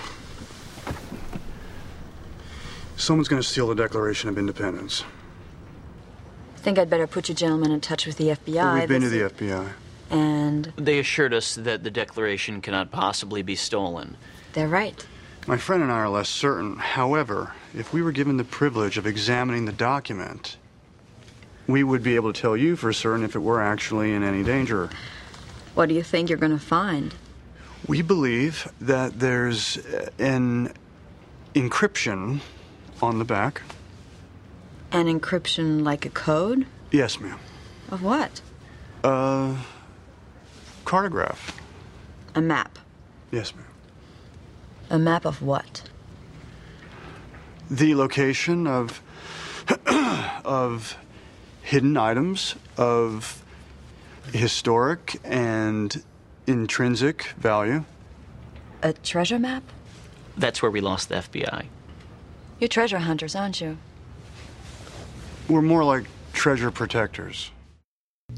[2.98, 5.04] Someone's going to steal the Declaration of Independence.
[6.56, 8.80] I think I'd better put you gentlemen in touch with the FBI.
[8.80, 9.74] We've been to the FBI.
[10.10, 14.18] And They assured us that the Declaration cannot possibly be stolen.
[14.54, 15.06] they're right.
[15.48, 16.78] My friend and I are less certain.
[16.78, 20.58] However, if we were given the privilege of examining the document,
[21.68, 24.44] we would be able to tell you for certain if it were actually in any
[24.44, 24.90] danger.
[25.76, 27.14] What do you think you're going to find?
[27.88, 30.74] We believe that there's uh, an
[31.54, 32.40] encryption
[33.02, 33.62] on the back.
[34.92, 36.66] An encryption like a code?
[36.92, 37.40] Yes, ma'am.
[37.92, 38.42] Of what?
[39.04, 39.58] Uh,
[40.86, 41.56] cartograph.
[42.36, 42.80] A map.
[43.32, 43.66] Yes, ma'am.
[44.90, 45.90] A map of what?
[47.70, 49.02] The location of
[50.46, 50.98] of
[51.64, 53.44] hidden items of
[54.32, 56.04] historic and
[56.46, 57.84] intrinsic value.
[58.84, 59.64] A treasure map?
[60.38, 61.66] That's where we lost the FBI.
[62.60, 63.78] You're treasure hunters, aren't you?
[65.50, 67.52] We're more like treasure protectors.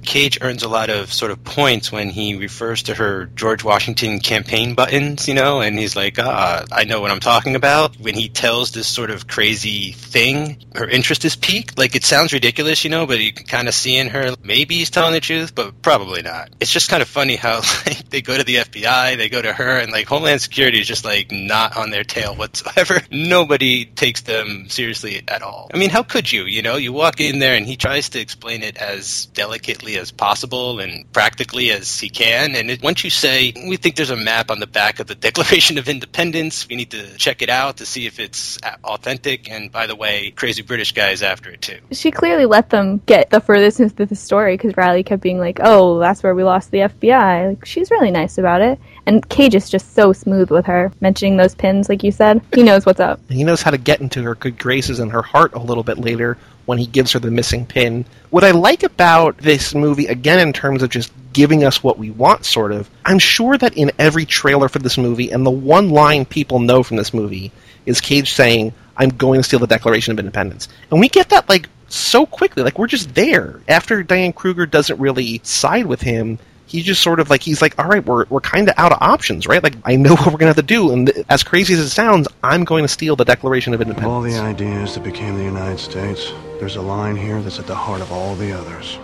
[0.03, 4.19] Cage earns a lot of sort of points when he refers to her George Washington
[4.19, 7.95] campaign buttons, you know, and he's like, ah, I know what I'm talking about.
[7.97, 11.77] When he tells this sort of crazy thing, her interest is piqued.
[11.77, 14.75] Like, it sounds ridiculous, you know, but you can kind of see in her, maybe
[14.75, 16.49] he's telling the truth, but probably not.
[16.59, 17.55] It's just kind of funny how,
[17.85, 20.87] like, they go to the FBI, they go to her, and, like, Homeland Security is
[20.87, 23.01] just, like, not on their tail whatsoever.
[23.11, 25.69] Nobody takes them seriously at all.
[25.73, 26.75] I mean, how could you, you know?
[26.75, 31.11] You walk in there and he tries to explain it as delicately as possible and
[31.13, 32.55] practically as he can.
[32.55, 35.15] And it, once you say, we think there's a map on the back of the
[35.27, 39.49] Declaration of Independence, we need to check it out to see if it's authentic.
[39.49, 41.79] And by the way, crazy British guy is after it too.
[41.91, 45.59] She clearly let them get the furthest into the story because Riley kept being like,
[45.61, 49.55] "Oh, that's where we lost the FBI." Like she's really nice about it, and Cage
[49.55, 52.41] is just so smooth with her, mentioning those pins, like you said.
[52.53, 53.19] He knows what's up.
[53.29, 55.97] He knows how to get into her good graces and her heart a little bit
[55.97, 58.05] later when he gives her the missing pin.
[58.29, 62.11] What I like about this movie, again, in terms of just giving us what we
[62.11, 65.89] want, sort of, I'm sure that in every trailer for this movie, and the one
[65.89, 67.53] line people know from this movie
[67.85, 70.67] is Cage saying, I'm going to steal the Declaration of Independence.
[70.91, 72.63] And we get that, like, so quickly.
[72.63, 73.61] Like, we're just there.
[73.69, 77.79] After Diane Kruger doesn't really side with him, he's just sort of like he's like,
[77.79, 79.63] all right, we're we're kind of out of options, right?
[79.63, 81.89] Like I know what we're gonna have to do, and th- as crazy as it
[81.89, 85.43] sounds, I'm going to steal the Declaration of Of all the ideas that became the
[85.43, 88.99] United States, there's a line here that's at the heart of all the others.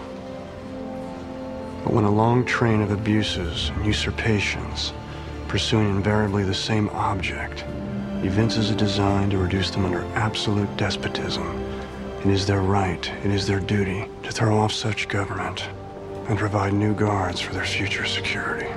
[1.84, 4.94] But when a long train of abuses and usurpations,
[5.48, 7.66] pursuing invariably the same object,
[8.24, 11.62] evinces a design to reduce them under absolute despotism,
[12.22, 15.68] it is their right, it is their duty to throw off such government
[16.28, 18.68] and provide new guards for their future security.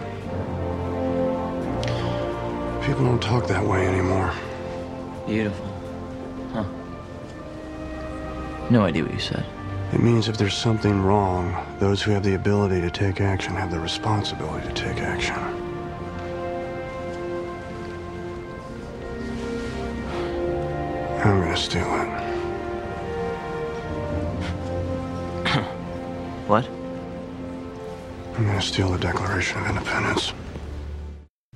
[2.84, 4.32] People don't talk that way anymore.
[5.26, 5.66] Beautiful.
[6.52, 6.64] Huh.
[8.70, 9.44] No idea what you said.
[9.92, 13.70] It means if there's something wrong, those who have the ability to take action have
[13.70, 15.34] the responsibility to take action.
[21.24, 22.06] I'm gonna steal it.
[26.46, 26.68] What?
[28.36, 30.34] I'm gonna steal the Declaration of Independence.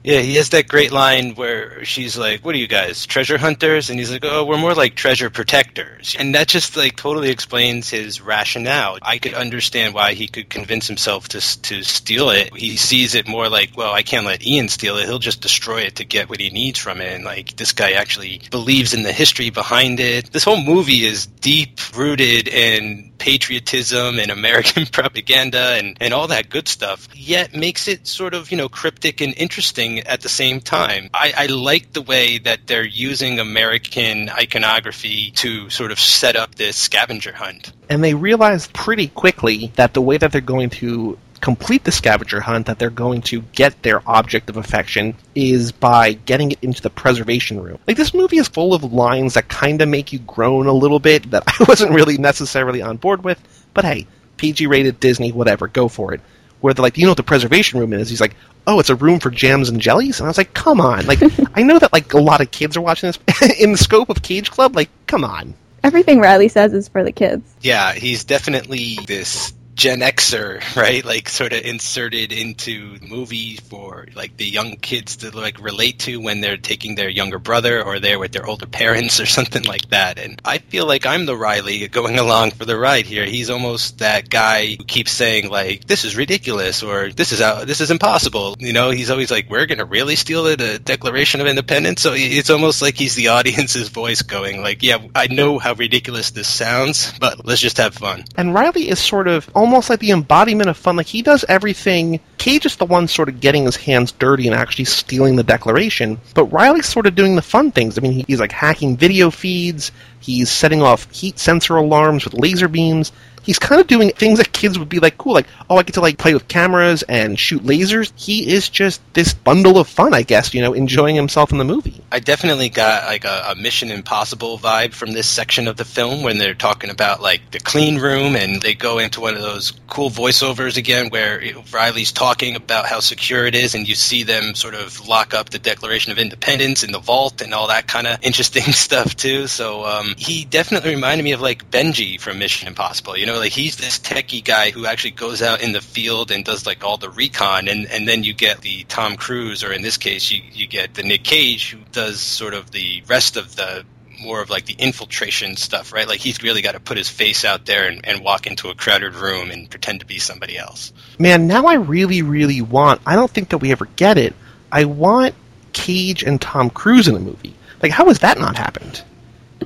[0.03, 3.91] Yeah, he has that great line where she's like, "What are you guys, treasure hunters?"
[3.91, 7.91] And he's like, "Oh, we're more like treasure protectors." And that just like totally explains
[7.91, 8.97] his rationale.
[9.03, 12.57] I could understand why he could convince himself to to steal it.
[12.57, 15.05] He sees it more like, "Well, I can't let Ian steal it.
[15.05, 17.91] He'll just destroy it to get what he needs from it." And like this guy
[17.91, 20.33] actually believes in the history behind it.
[20.33, 26.51] This whole movie is deep rooted in patriotism and American propaganda and, and all that
[26.51, 30.61] good stuff, yet makes it sort of, you know, cryptic and interesting at the same
[30.61, 31.09] time.
[31.15, 36.57] I, I like the way that they're using American iconography to sort of set up
[36.57, 37.73] this scavenger hunt.
[37.89, 42.41] and they realize pretty quickly that the way that they're going to complete the scavenger
[42.41, 46.83] hunt that they're going to get their object of affection is by getting it into
[46.83, 47.79] the preservation room.
[47.87, 50.99] Like this movie is full of lines that kind of make you groan a little
[50.99, 53.41] bit that i wasn't really necessarily on board with
[53.75, 56.21] but hey pg rated disney whatever go for it.
[56.61, 58.11] Where they're like you know what the preservation room is?
[58.11, 60.21] He's like oh it's a room for jams and jellies?
[60.21, 61.21] And i was like come on like
[61.55, 64.23] i know that like a lot of kids are watching this in the scope of
[64.23, 65.55] cage club like come on.
[65.83, 67.51] Everything Riley says is for the kids.
[67.63, 71.03] Yeah, he's definitely this Gen Xer, right?
[71.03, 76.21] Like sort of inserted into movie for like the young kids to like relate to
[76.21, 79.89] when they're taking their younger brother or they're with their older parents or something like
[79.89, 80.19] that.
[80.19, 83.25] And I feel like I'm the Riley going along for the ride here.
[83.25, 87.67] He's almost that guy who keeps saying like, "This is ridiculous" or "This is out,
[87.67, 91.47] this is impossible." You know, he's always like, "We're gonna really steal the Declaration of
[91.47, 95.73] Independence." So it's almost like he's the audience's voice going like, "Yeah, I know how
[95.73, 100.01] ridiculous this sounds, but let's just have fun." And Riley is sort of almost like
[100.01, 100.97] the embodiment of fun.
[100.97, 102.21] Like he does everything.
[102.39, 106.19] Cage is the one sort of getting his hands dirty and actually stealing the Declaration,
[106.35, 107.99] but Riley's sort of doing the fun things.
[107.99, 109.93] I mean, he's like hacking video feeds.
[110.21, 113.13] He's setting off heat sensor alarms with laser beams.
[113.43, 115.95] He's kind of doing things that kids would be like cool like oh i get
[115.95, 118.13] to like play with cameras and shoot lasers.
[118.15, 121.65] He is just this bundle of fun i guess you know enjoying himself in the
[121.65, 122.03] movie.
[122.13, 126.23] I definitely got like a, a mission impossible vibe from this section of the film
[126.23, 129.73] when they're talking about like the clean room and they go into one of those
[129.89, 134.55] cool voiceovers again where riley's talking about how secure it is and you see them
[134.55, 138.07] sort of lock up the declaration of independence in the vault and all that kind
[138.07, 139.47] of interesting stuff too.
[139.47, 143.53] So um, he definitely reminded me of like benji from mission impossible you know like
[143.53, 146.97] he's this techie guy who actually goes out in the field and does like all
[146.97, 150.43] the recon, and and then you get the Tom Cruise, or in this case, you
[150.53, 153.85] you get the Nick Cage who does sort of the rest of the
[154.23, 156.07] more of like the infiltration stuff, right?
[156.07, 158.75] Like he's really got to put his face out there and, and walk into a
[158.75, 160.93] crowded room and pretend to be somebody else.
[161.19, 163.01] Man, now I really, really want.
[163.07, 164.35] I don't think that we ever get it.
[164.71, 165.35] I want
[165.73, 167.55] Cage and Tom Cruise in a movie.
[167.83, 169.03] Like, how has that not happened?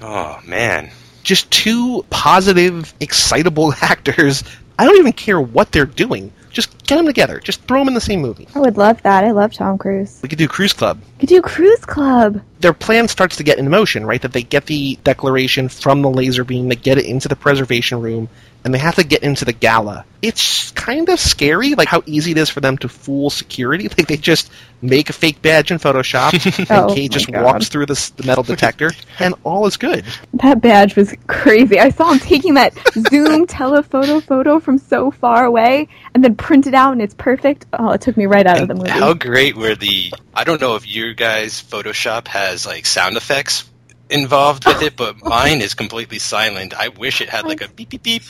[0.06, 0.90] Oh man,
[1.22, 4.44] just two positive, excitable actors.
[4.78, 6.30] I don't even care what they're doing.
[6.50, 7.40] Just get them together.
[7.40, 8.46] Just throw them in the same movie.
[8.54, 9.24] I would love that.
[9.24, 10.20] I love Tom Cruise.
[10.22, 11.00] We could do Cruise Club.
[11.14, 12.42] We could do Cruise Club.
[12.64, 14.22] Their plan starts to get in motion, right?
[14.22, 18.00] That they get the declaration from the laser beam, they get it into the preservation
[18.00, 18.30] room,
[18.64, 20.06] and they have to get into the gala.
[20.22, 23.84] It's kind of scary, like how easy it is for them to fool security.
[23.98, 24.50] Like they just
[24.80, 26.32] make a fake badge in Photoshop,
[26.70, 27.44] and Oh Kate my just God.
[27.44, 30.04] walks through this, the metal detector, and all is good.
[30.34, 31.78] That badge was crazy.
[31.78, 32.72] I saw him taking that
[33.10, 37.66] zoom telephoto photo from so far away and then print it out and it's perfect.
[37.74, 38.88] Oh, it took me right out of the movie.
[38.88, 40.10] How great were the?
[40.32, 43.68] I don't know if your guys' Photoshop has like sound effects
[44.10, 46.74] involved with it, but mine is completely silent.
[46.78, 48.22] I wish it had like a beep beep beep.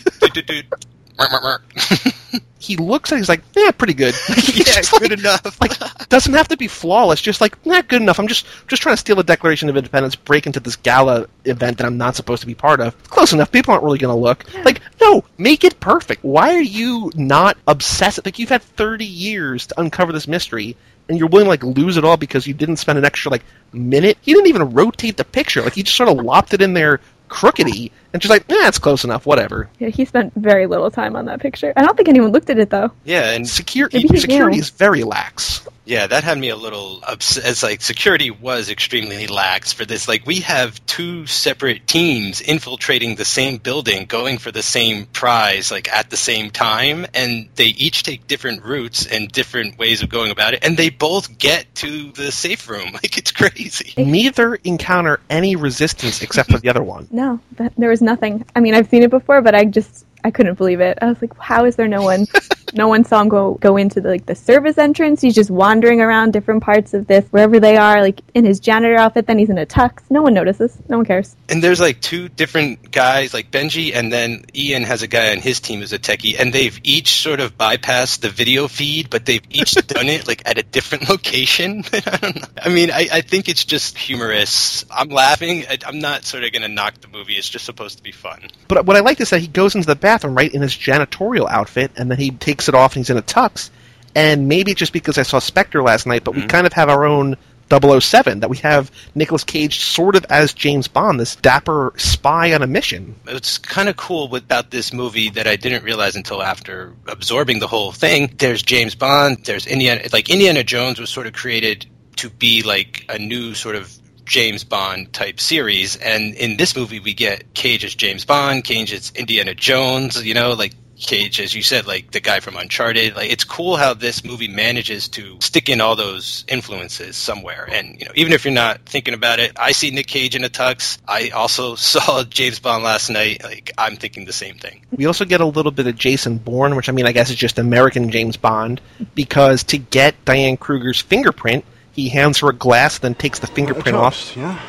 [2.58, 4.14] He looks at it, he's like, yeah, pretty good.
[4.54, 5.60] Yeah, just good like- enough.
[5.60, 7.20] like doesn't have to be flawless.
[7.20, 8.18] Just like not good enough.
[8.18, 11.76] I'm just just trying to steal the Declaration of Independence, break into this gala event
[11.78, 13.00] that I'm not supposed to be part of.
[13.10, 13.52] Close enough.
[13.52, 14.44] People aren't really going to look.
[14.64, 16.24] Like no, make it perfect.
[16.24, 18.24] Why are you not obsessed?
[18.24, 20.74] Like you've had 30 years to uncover this mystery.
[21.08, 23.44] And you're willing to like lose it all because you didn't spend an extra like
[23.72, 24.16] minute.
[24.22, 25.62] He didn't even rotate the picture.
[25.62, 28.78] Like he just sort of lopped it in there crookedy and she's like, yeah, it's
[28.78, 29.26] close enough.
[29.26, 29.68] Whatever.
[29.78, 31.72] Yeah, he spent very little time on that picture.
[31.76, 32.90] I don't think anyone looked at it though.
[33.04, 34.60] yeah, and Security he security knew.
[34.62, 35.66] is very lax.
[35.86, 37.44] Yeah, that had me a little upset.
[37.44, 40.08] As like security was extremely lax for this.
[40.08, 45.70] Like we have two separate teams infiltrating the same building, going for the same prize,
[45.70, 50.08] like at the same time, and they each take different routes and different ways of
[50.08, 52.92] going about it, and they both get to the safe room.
[53.04, 53.92] Like it's crazy.
[53.98, 57.08] Neither encounter any resistance except for the other one.
[57.14, 58.44] No, that, there was nothing.
[58.54, 60.98] I mean, I've seen it before, but I just I couldn't believe it.
[61.02, 62.26] I was like, how is there no one?
[62.74, 65.20] no one saw him go go into the, like the service entrance.
[65.20, 68.96] He's just wandering around different parts of this wherever they are, like in his janitor
[68.96, 69.26] outfit.
[69.26, 70.02] Then he's in a tux.
[70.10, 70.76] No one notices.
[70.88, 71.34] No one cares.
[71.48, 75.38] And there's like two different guys, like Benji, and then Ian has a guy on
[75.38, 79.24] his team who's a techie, and they've each sort of bypassed the video feed, but
[79.26, 81.84] they've each done it like at a different location.
[81.92, 82.48] I don't know.
[82.60, 84.84] I mean, I, I think it's just humorous.
[84.90, 85.64] I'm laughing.
[85.68, 87.34] I, I'm not sort of going to knock the movie.
[87.34, 88.48] It's just supposed to be fun.
[88.68, 91.48] But what I like is that he goes into the bathroom right in his janitorial
[91.48, 93.70] outfit, and then he takes it off and he's in a tux.
[94.14, 96.48] And maybe just because I saw Spectre last night, but we mm-hmm.
[96.48, 97.36] kind of have our own
[97.70, 102.62] 007 that we have Nicolas Cage sort of as James Bond, this dapper spy on
[102.62, 103.16] a mission.
[103.26, 107.66] It's kind of cool about this movie that I didn't realize until after absorbing the
[107.66, 108.34] whole thing.
[108.38, 109.44] There's James Bond.
[109.44, 110.02] There's Indiana.
[110.12, 113.92] Like Indiana Jones was sort of created to be like a new sort of
[114.24, 118.92] James Bond type series, and in this movie we get Cage as James Bond, Cage
[118.92, 120.24] as Indiana Jones.
[120.24, 120.72] You know, like.
[120.96, 124.48] Cage, as you said, like the guy from Uncharted, like it's cool how this movie
[124.48, 127.68] manages to stick in all those influences somewhere.
[127.70, 130.44] And you know, even if you're not thinking about it, I see Nick Cage in
[130.44, 130.98] a tux.
[131.06, 133.42] I also saw James Bond last night.
[133.42, 134.82] Like I'm thinking the same thing.
[134.92, 137.36] We also get a little bit of Jason Bourne, which I mean, I guess is
[137.36, 138.80] just American James Bond,
[139.14, 143.96] because to get Diane Kruger's fingerprint, he hands her a glass, then takes the fingerprint
[143.96, 144.36] a off.
[144.36, 144.60] yeah?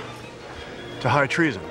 [1.01, 1.61] To high treason.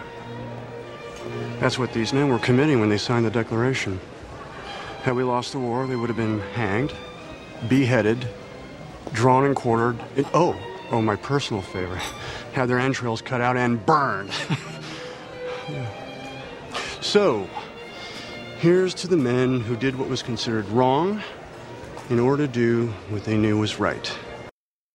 [1.61, 4.01] That's what these men were committing when they signed the Declaration.
[5.05, 6.91] Had we lost the war, they would have been hanged,
[7.69, 8.27] beheaded,
[9.13, 9.99] drawn and quartered.
[10.33, 10.59] oh,
[10.91, 12.01] oh, my personal favorite.
[12.55, 14.31] Had their entrails cut out and burned.
[15.69, 15.87] Yeah.
[17.01, 17.49] So,
[18.59, 21.23] here's to the men who did what was considered wrong
[22.09, 24.11] in order to do what they knew was right.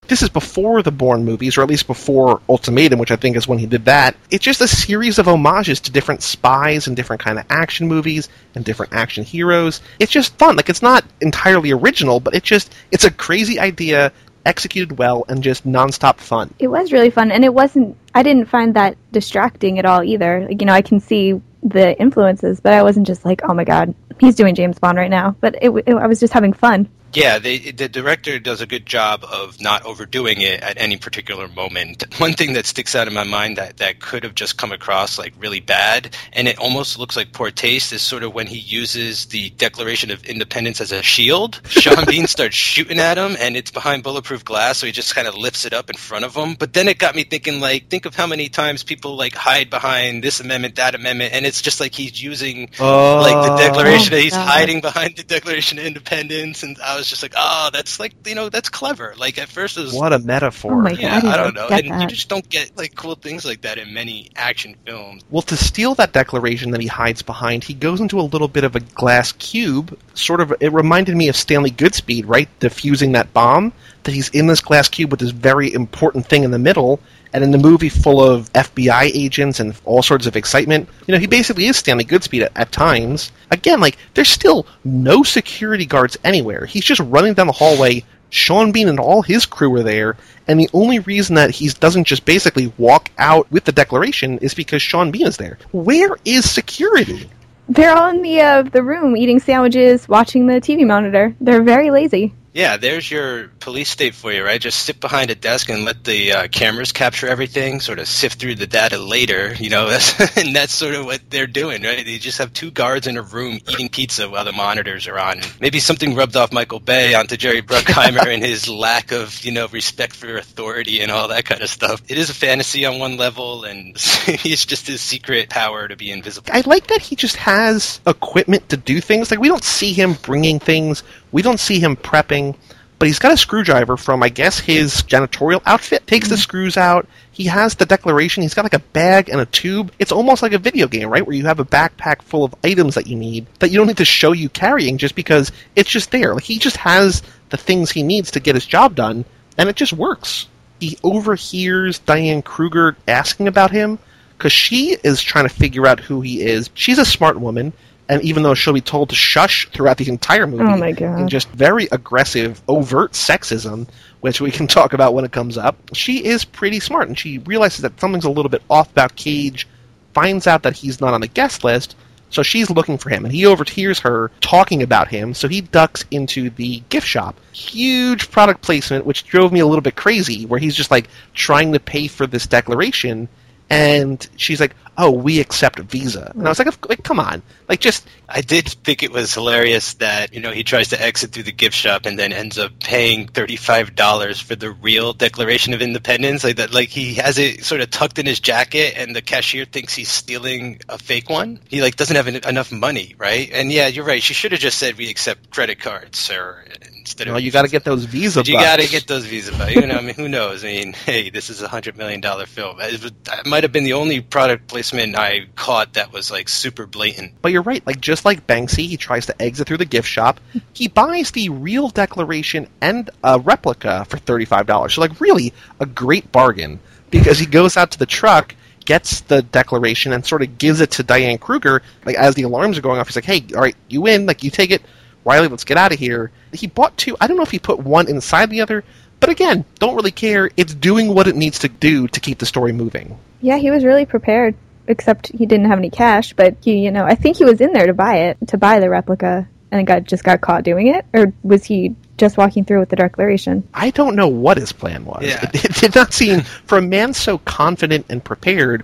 [0.09, 3.47] This is before the Bourne movies, or at least before Ultimatum, which I think is
[3.47, 4.15] when he did that.
[4.31, 8.27] It's just a series of homages to different spies and different kind of action movies
[8.55, 9.81] and different action heroes.
[9.99, 10.55] It's just fun.
[10.55, 14.11] Like it's not entirely original, but it just it's a crazy idea
[14.45, 16.51] executed well and just nonstop fun.
[16.57, 17.95] It was really fun, and it wasn't.
[18.15, 20.47] I didn't find that distracting at all either.
[20.47, 23.63] Like, you know, I can see the influences, but I wasn't just like, oh my
[23.63, 25.35] god, he's doing James Bond right now.
[25.39, 26.89] But it, it I was just having fun.
[27.13, 31.47] Yeah, they, the director does a good job of not overdoing it at any particular
[31.47, 32.03] moment.
[32.19, 35.17] One thing that sticks out in my mind that, that could have just come across
[35.17, 38.59] like really bad, and it almost looks like poor taste, is sort of when he
[38.59, 41.61] uses the Declaration of Independence as a shield.
[41.69, 45.27] Sean Bean starts shooting at him, and it's behind bulletproof glass, so he just kind
[45.27, 46.53] of lifts it up in front of him.
[46.53, 49.69] But then it got me thinking, like, think of how many times people like hide
[49.69, 53.57] behind this amendment, that amendment, and it's just like he's using like the oh.
[53.57, 54.13] Declaration.
[54.13, 54.47] Oh, he's God.
[54.47, 58.35] hiding behind the Declaration of Independence, and I was just like, oh, that's like you
[58.35, 59.13] know that's clever.
[59.17, 59.93] Like at first it was.
[59.93, 60.73] What a metaphor.
[60.73, 60.99] Oh my God.
[60.99, 62.01] yeah, I I don't know, and that.
[62.01, 65.23] you just don't get like cool things like that in many action films.
[65.29, 68.63] Well, to steal that declaration that he hides behind, he goes into a little bit
[68.63, 69.97] of a glass cube.
[70.13, 72.47] Sort of, it reminded me of Stanley Goodspeed, right?
[72.59, 73.73] Defusing that bomb.
[74.03, 76.99] That he's in this glass cube with this very important thing in the middle.
[77.33, 81.19] And in the movie full of FBI agents and all sorts of excitement, you know,
[81.19, 83.31] he basically is Stanley Goodspeed at, at times.
[83.51, 86.65] Again, like, there's still no security guards anywhere.
[86.65, 88.03] He's just running down the hallway.
[88.31, 90.15] Sean Bean and all his crew are there,
[90.47, 94.53] and the only reason that he doesn't just basically walk out with the declaration is
[94.53, 95.57] because Sean Bean is there.
[95.71, 97.27] Where is security?
[97.67, 101.35] They're all in the uh, the room eating sandwiches, watching the TV monitor.
[101.39, 102.33] They're very lazy.
[102.53, 104.59] Yeah, there's your police state for you, right?
[104.59, 108.39] Just sit behind a desk and let the uh, cameras capture everything, sort of sift
[108.39, 112.03] through the data later, you know, that's, and that's sort of what they're doing, right?
[112.03, 115.41] They just have two guards in a room eating pizza while the monitors are on.
[115.61, 119.67] Maybe something rubbed off Michael Bay onto Jerry Bruckheimer and his lack of, you know,
[119.67, 122.01] respect for authority and all that kind of stuff.
[122.07, 126.11] It is a fantasy on one level, and it's just his secret power to be
[126.11, 126.49] invisible.
[126.51, 129.29] I like that he just has equipment to do things.
[129.29, 132.55] Like we don't see him bringing things, we don't see him prepping,
[132.97, 136.05] but he's got a screwdriver from I guess his janitorial outfit.
[136.05, 136.41] Takes the mm-hmm.
[136.41, 137.07] screws out.
[137.31, 138.43] He has the declaration.
[138.43, 139.93] He's got like a bag and a tube.
[139.99, 141.25] It's almost like a video game, right?
[141.25, 143.97] Where you have a backpack full of items that you need that you don't need
[143.97, 146.33] to show you carrying just because it's just there.
[146.33, 149.23] Like he just has the things he needs to get his job done,
[149.57, 150.47] and it just works.
[150.79, 153.99] He overhears Diane Kruger asking about him
[154.37, 156.69] because she is trying to figure out who he is.
[156.73, 157.73] She's a smart woman,
[158.09, 160.91] and even though she'll be told to shush throughout the entire oh movie, Oh my
[160.91, 161.19] God.
[161.19, 163.87] and just very aggressive, overt sexism,
[164.21, 167.37] which we can talk about when it comes up, she is pretty smart, and she
[167.39, 169.67] realizes that something's a little bit off about Cage,
[170.13, 171.95] finds out that he's not on the guest list,
[172.31, 176.05] so she's looking for him, and he overhears her talking about him, so he ducks
[176.11, 177.35] into the gift shop.
[177.53, 181.73] Huge product placement, which drove me a little bit crazy, where he's just like trying
[181.73, 183.27] to pay for this declaration,
[183.69, 187.79] and she's like, "Oh, we accept Visa," and I was like, "Like, come on, like
[187.79, 191.43] just I did think it was hilarious that you know he tries to exit through
[191.43, 195.73] the gift shop and then ends up paying thirty five dollars for the real Declaration
[195.73, 196.43] of Independence.
[196.43, 199.65] Like that, like he has it sort of tucked in his jacket, and the cashier
[199.65, 201.59] thinks he's stealing a fake one.
[201.67, 203.49] He like doesn't have en- enough money, right?
[203.53, 204.23] And yeah, you're right.
[204.23, 206.63] She should have just said we accept credit cards, sir,
[207.09, 209.25] instead you of know, you got to get those Visa." You got to get those
[209.25, 209.73] Visa bucks.
[209.75, 210.63] You know, I mean, who knows?
[210.63, 212.79] I mean, hey, this is a hundred million dollar film.
[212.79, 216.47] It, was- that might have been the only product placement I caught that was like
[216.49, 217.33] super blatant.
[217.41, 217.85] But you're right.
[217.85, 220.39] Like just like Banksy, he tries to exit through the gift shop.
[220.73, 224.93] He buys the real Declaration and a replica for thirty five dollars.
[224.93, 228.53] So like really a great bargain because he goes out to the truck,
[228.85, 231.81] gets the Declaration, and sort of gives it to Diane Kruger.
[232.05, 234.25] Like as the alarms are going off, he's like, "Hey, all right, you win.
[234.25, 234.81] Like you take it,
[235.25, 235.47] Riley.
[235.47, 237.15] Let's get out of here." He bought two.
[237.19, 238.83] I don't know if he put one inside the other.
[239.19, 240.49] But again, don't really care.
[240.55, 243.19] It's doing what it needs to do to keep the story moving.
[243.41, 244.55] Yeah, he was really prepared.
[244.87, 247.73] Except he didn't have any cash, but he, you know, I think he was in
[247.73, 251.05] there to buy it, to buy the replica, and got just got caught doing it,
[251.13, 253.67] or was he just walking through with the declaration?
[253.71, 255.23] I don't know what his plan was.
[255.23, 255.47] Yeah.
[255.53, 258.83] It, it did not seem, for a man so confident and prepared,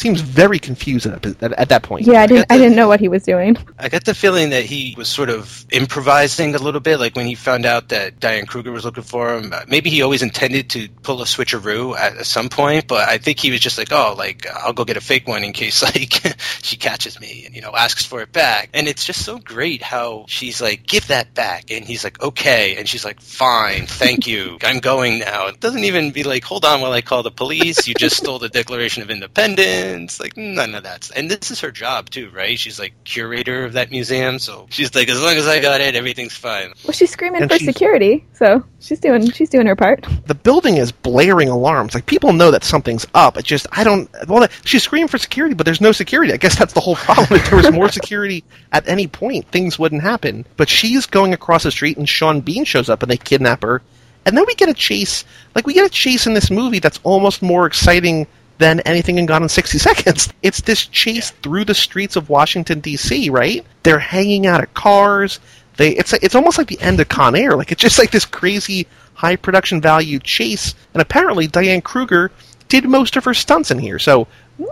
[0.00, 2.06] seems very confused at, at, at that point.
[2.06, 2.46] Yeah, I didn't.
[2.50, 3.56] I didn't know what he was doing.
[3.78, 7.26] I got the feeling that he was sort of improvising a little bit, like when
[7.26, 9.52] he found out that Diane Kruger was looking for him.
[9.52, 13.18] Uh, Maybe he always intended to pull a switcheroo at, at some point, but I
[13.18, 15.82] think he was just like, "Oh, like I'll go get a fake one in case
[15.94, 16.14] like
[16.62, 19.82] she catches me and you know asks for it back." And it's just so great
[19.82, 24.26] how she's like, "Give that back," and he's like, "Okay," and she's like, "Fine, thank
[24.26, 27.30] you, I'm going now." It doesn't even be like, "Hold on while I call the
[27.30, 29.89] police." You just stole the Declaration of Independence.
[29.90, 31.10] It's like none of that.
[31.16, 32.58] And this is her job too, right?
[32.58, 35.94] She's like curator of that museum, so she's like, as long as I got it,
[35.94, 36.72] everything's fine.
[36.84, 40.06] Well, she's screaming And for she's- security, so she's doing she's doing her part.
[40.26, 41.94] the building is blaring alarms.
[41.94, 43.36] Like people know that something's up.
[43.36, 44.08] It just I don't.
[44.28, 46.32] Well, she's screaming for security, but there's no security.
[46.32, 47.26] I guess that's the whole problem.
[47.40, 50.46] if there was more security at any point, things wouldn't happen.
[50.56, 53.82] But she's going across the street, and Sean Bean shows up, and they kidnap her.
[54.26, 55.24] And then we get a chase.
[55.54, 58.26] Like we get a chase in this movie that's almost more exciting
[58.60, 60.32] than anything in Gone in 60 Seconds.
[60.42, 63.30] It's this chase through the streets of Washington D.C.
[63.30, 63.66] Right?
[63.82, 65.40] They're hanging out of cars.
[65.76, 67.56] They it's it's almost like the end of Con Air.
[67.56, 70.74] Like it's just like this crazy high production value chase.
[70.94, 72.30] And apparently Diane Kruger
[72.68, 73.98] did most of her stunts in here.
[73.98, 74.28] So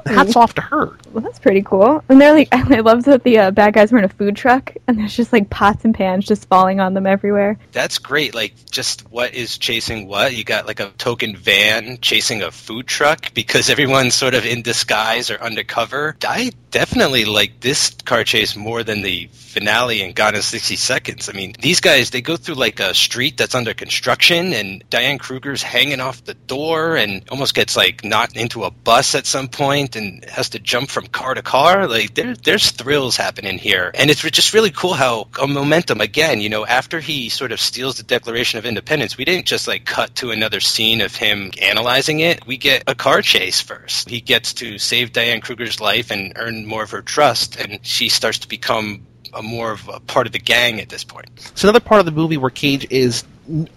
[0.07, 0.97] hats off to her.
[1.12, 2.03] Well, that's pretty cool.
[2.09, 4.74] And they're like, I love that the uh, bad guys were in a food truck,
[4.86, 7.59] and there's just like pots and pans just falling on them everywhere.
[7.72, 8.34] That's great.
[8.34, 10.34] Like, just what is chasing what?
[10.34, 14.62] You got like a token van chasing a food truck because everyone's sort of in
[14.62, 16.16] disguise or undercover.
[16.26, 21.28] I definitely like this car chase more than the finale in Gone in 60 Seconds.
[21.28, 25.18] I mean, these guys, they go through like a street that's under construction and Diane
[25.18, 29.49] Kruger's hanging off the door and almost gets like knocked into a bus at some
[29.49, 31.87] point and has to jump from car to car.
[31.87, 33.91] Like, there, there's thrills happening here.
[33.95, 37.61] And it's just really cool how a momentum, again, you know, after he sort of
[37.61, 41.53] steals the Declaration of Independence, we didn't just like cut to another scene of him
[41.61, 42.47] analyzing it.
[42.47, 44.09] We get a car chase first.
[44.11, 48.09] He gets to save Diane Kruger's life and earn more of her trust, and she
[48.09, 51.29] starts to become a more of a part of the gang at this point.
[51.37, 53.24] It's another part of the movie where Cage is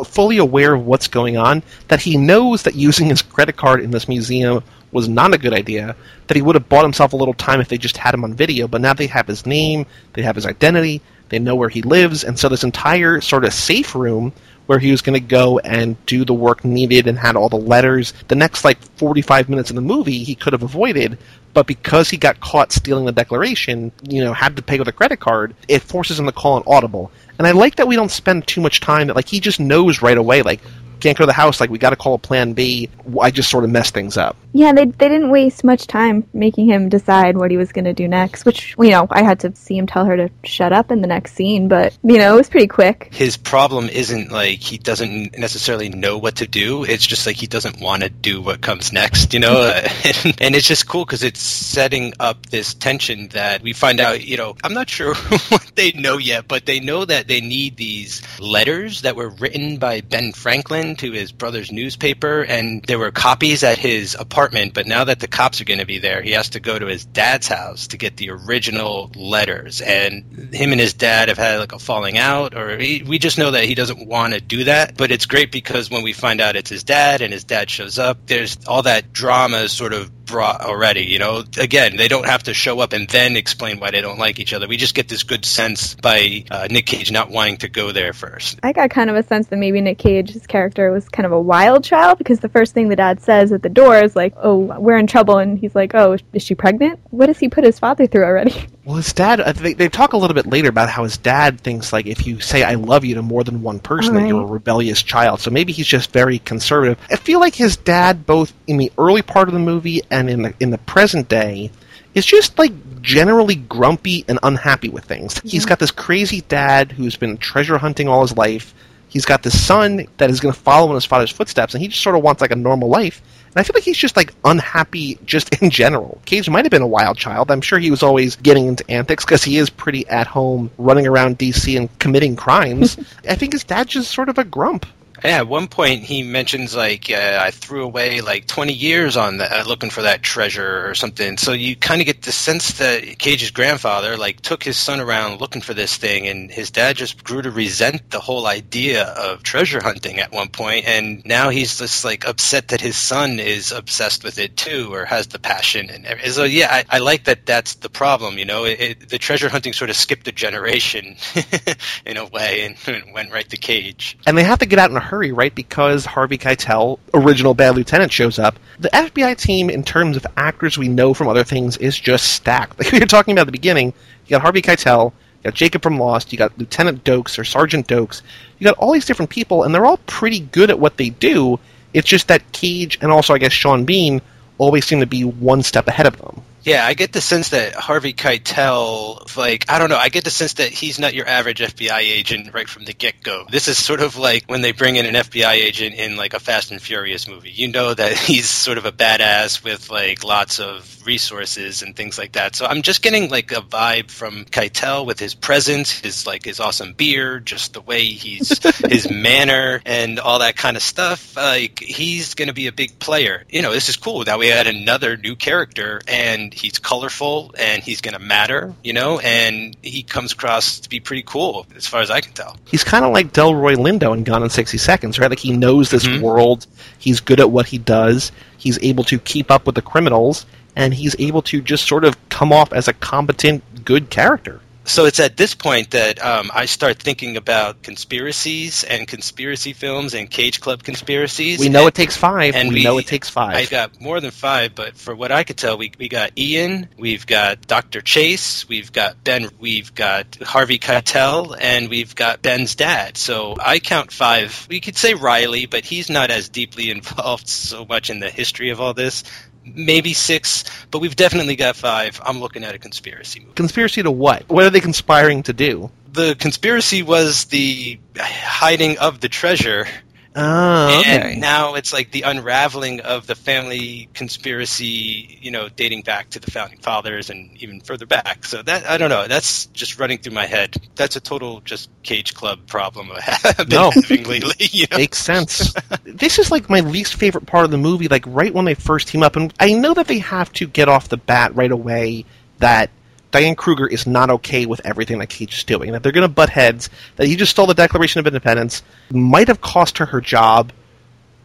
[0.06, 3.92] fully aware of what's going on, that he knows that using his credit card in
[3.92, 5.96] this museum was not a good idea,
[6.28, 8.34] that he would have bought himself a little time if they just had him on
[8.34, 11.82] video, but now they have his name, they have his identity, they know where he
[11.82, 14.34] lives, and so this entire sort of safe room
[14.68, 17.58] where he was going to go and do the work needed and had all the
[17.58, 18.14] letters.
[18.28, 21.18] The next like 45 minutes of the movie he could have avoided,
[21.54, 24.94] but because he got caught stealing the declaration, you know, had to pay with a
[24.94, 27.12] credit card, it forces him to call an audible.
[27.38, 30.02] And I like that we don't spend too much time that like he just knows
[30.02, 30.62] right away like
[31.02, 32.90] can't go to the house like we got to call a plan B.
[33.20, 34.38] I just sort of messed things up.
[34.54, 37.94] Yeah, they they didn't waste much time making him decide what he was going to
[37.94, 38.46] do next.
[38.46, 41.08] Which you know, I had to see him tell her to shut up in the
[41.08, 43.10] next scene, but you know, it was pretty quick.
[43.12, 46.84] His problem isn't like he doesn't necessarily know what to do.
[46.84, 49.72] It's just like he doesn't want to do what comes next, you know?
[50.06, 54.24] and, and it's just cool because it's setting up this tension that we find out,
[54.26, 55.16] you know, I'm not sure
[55.50, 59.78] what they know yet, but they know that they need these letters that were written
[59.78, 64.88] by Ben Franklin to his brother's newspaper, and there were copies at his apartment, but
[64.88, 67.06] now that the cops are going to be there, he has to go to his
[67.06, 69.82] dad's house to get the original letters.
[69.82, 73.38] And him and his dad have had like a falling out, or he, we just
[73.38, 74.98] know that he doesn't want to do that.
[74.98, 78.00] But it's great because when we find out it's his dad and his dad shows
[78.00, 81.04] up, there's all that drama sort of brought already.
[81.04, 84.18] You know, again, they don't have to show up and then explain why they don't
[84.18, 84.68] like each other.
[84.68, 88.14] We just get this good sense by uh, Nick Cage not wanting to go there
[88.14, 88.60] first.
[88.64, 91.42] I got kind of a sense that maybe Nick Cage's character was kind of a
[91.42, 94.58] wild child because the first thing the dad says at the door is like, "Oh,
[94.80, 97.00] we're in trouble," and he's like, "Oh, is she pregnant?
[97.12, 99.40] What has he put his father through already?" Well, his dad.
[99.40, 102.26] uh, They, they talk a little bit later about how his dad thinks like if
[102.26, 105.40] you say "I love you" to more than one person, that you're a rebellious child.
[105.40, 106.98] So maybe he's just very conservative.
[107.12, 110.42] I feel like his dad, both in the early part of the movie and in
[110.42, 111.70] the in the present day,
[112.16, 112.72] is just like
[113.04, 115.40] generally grumpy and unhappy with things.
[115.44, 118.74] He's got this crazy dad who's been treasure hunting all his life.
[119.10, 121.88] He's got this son that is going to follow in his father's footsteps, and he
[121.90, 123.22] just sort of wants like a normal life.
[123.54, 126.22] And I feel like he's just like unhappy just in general.
[126.26, 127.52] Cage might have been a wild child.
[127.52, 131.06] I'm sure he was always getting into antics because he is pretty at home running
[131.06, 132.98] around DC and committing crimes.
[133.28, 134.86] I think his dad's just sort of a grump.
[135.24, 139.38] Yeah, at one point he mentions like uh, I threw away like 20 years on
[139.38, 141.38] that, uh, looking for that treasure or something.
[141.38, 145.40] So you kind of get the sense that Cage's grandfather like took his son around
[145.40, 149.44] looking for this thing, and his dad just grew to resent the whole idea of
[149.44, 153.72] treasure hunting at one point, and now he's just like upset that his son is
[153.72, 155.92] obsessed with it too, or has the passion.
[155.92, 157.46] And so yeah, I, I like that.
[157.46, 158.66] That's the problem, you know.
[158.66, 161.16] It, it, the treasure hunting sort of skipped a generation
[162.08, 164.18] in a way and went right to Cage.
[164.26, 165.54] And they have to get out in a hurry, right?
[165.54, 168.58] Because Harvey Keitel, original Bad Lieutenant, shows up.
[168.80, 172.80] The FBI team, in terms of actors we know from other things, is just stacked.
[172.80, 173.88] Like we were talking about at the beginning,
[174.26, 177.88] you got Harvey Keitel, you got Jacob from Lost, you got Lieutenant Doakes or Sergeant
[177.88, 178.22] Doakes,
[178.58, 181.60] you got all these different people, and they're all pretty good at what they do.
[181.94, 184.22] It's just that Cage and also, I guess, Sean Bean
[184.60, 186.42] always seem to be one step ahead of them.
[186.64, 190.30] Yeah, I get the sense that Harvey Keitel, like, I don't know, I get the
[190.30, 193.46] sense that he's not your average FBI agent right from the get go.
[193.50, 196.40] This is sort of like when they bring in an FBI agent in, like, a
[196.40, 197.50] Fast and Furious movie.
[197.50, 202.20] You know that he's sort of a badass with, like, lots of resources and things
[202.20, 202.56] like that.
[202.56, 206.60] So I'm just getting, like, a vibe from Keitel with his presence, his, like, his
[206.60, 211.36] awesome beard, just the way he's, his manner, and all that kind of stuff.
[211.36, 213.46] Like, he's going to be a big player.
[213.50, 214.24] You know, this is cool.
[214.26, 218.94] that we had another new character, and he's colorful and he's going to matter, you
[218.94, 222.58] know, and he comes across to be pretty cool as far as I can tell.
[222.66, 225.30] He's kind of like Delroy Lindo in Gone in 60 Seconds, right?
[225.30, 226.22] Like he knows this Mhm.
[226.22, 230.46] world, he's good at what he does, he's able to keep up with the criminals,
[230.76, 234.60] and he's able to just sort of come off as a competent, good character.
[234.92, 240.14] So it's at this point that um, I start thinking about conspiracies and conspiracy films
[240.14, 241.60] and Cage Club conspiracies.
[241.62, 242.56] We know and, it takes five.
[242.56, 243.56] and we, we- know it takes five.
[243.56, 246.90] I got more than five, but for what I could tell, we we got Ian,
[246.98, 248.02] we've got Dr.
[248.02, 253.16] Chase, we've got Ben, we've got Harvey Keitel, and we've got Ben's dad.
[253.16, 254.68] So I count five.
[254.70, 258.72] We could say Riley, but he's not as deeply involved so much in the history
[258.72, 259.24] of all this.
[259.64, 262.20] Maybe six, but we've definitely got five.
[262.26, 263.54] I'm looking at a conspiracy movie.
[263.54, 264.50] Conspiracy to what?
[264.50, 265.92] What are they conspiring to do?
[266.14, 269.88] The conspiracy was the hiding of the treasure
[270.34, 271.34] Oh, okay.
[271.34, 276.40] and now it's like the unraveling of the family conspiracy, you know, dating back to
[276.40, 278.46] the founding fathers and even further back.
[278.46, 279.28] So that I don't know.
[279.28, 280.76] That's just running through my head.
[280.96, 283.92] That's a total just cage club problem I have been No.
[284.10, 284.42] lately.
[284.72, 284.98] You know?
[284.98, 285.74] Makes sense.
[286.06, 289.10] this is like my least favorite part of the movie, like right when they first
[289.10, 289.36] team up.
[289.36, 292.24] And I know that they have to get off the bat right away
[292.60, 292.90] that
[293.32, 295.94] Diane Kruger is not okay with everything that Cage is doing.
[295.94, 299.48] That they're going to butt heads, that he just stole the Declaration of Independence, might
[299.48, 300.72] have cost her her job.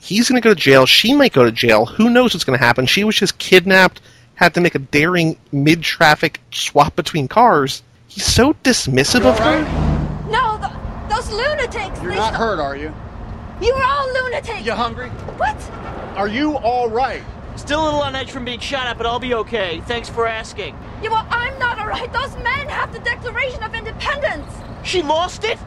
[0.00, 0.86] He's going to go to jail.
[0.86, 1.86] She might go to jail.
[1.86, 2.86] Who knows what's going to happen?
[2.86, 4.00] She was just kidnapped,
[4.34, 7.82] had to make a daring mid traffic swap between cars.
[8.08, 9.62] He's so dismissive of her.
[10.30, 10.72] No, th-
[11.08, 12.02] those lunatics!
[12.02, 12.92] You're not sh- hurt, are you?
[13.60, 14.64] You are all lunatics!
[14.66, 15.08] You hungry?
[15.08, 15.56] What?
[16.16, 17.22] Are you all right?
[17.56, 19.80] Still a little on edge from being shot at, but I'll be okay.
[19.86, 20.78] Thanks for asking.
[21.02, 22.12] Yeah, well, I'm not alright.
[22.12, 24.52] Those men have the Declaration of Independence!
[24.84, 25.58] She lost it?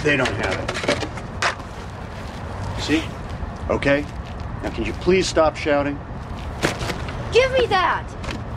[0.00, 0.70] They don't have it.
[2.82, 3.04] See?
[3.70, 4.04] Okay.
[4.62, 5.98] Now, can you please stop shouting?
[7.32, 8.04] Give me that!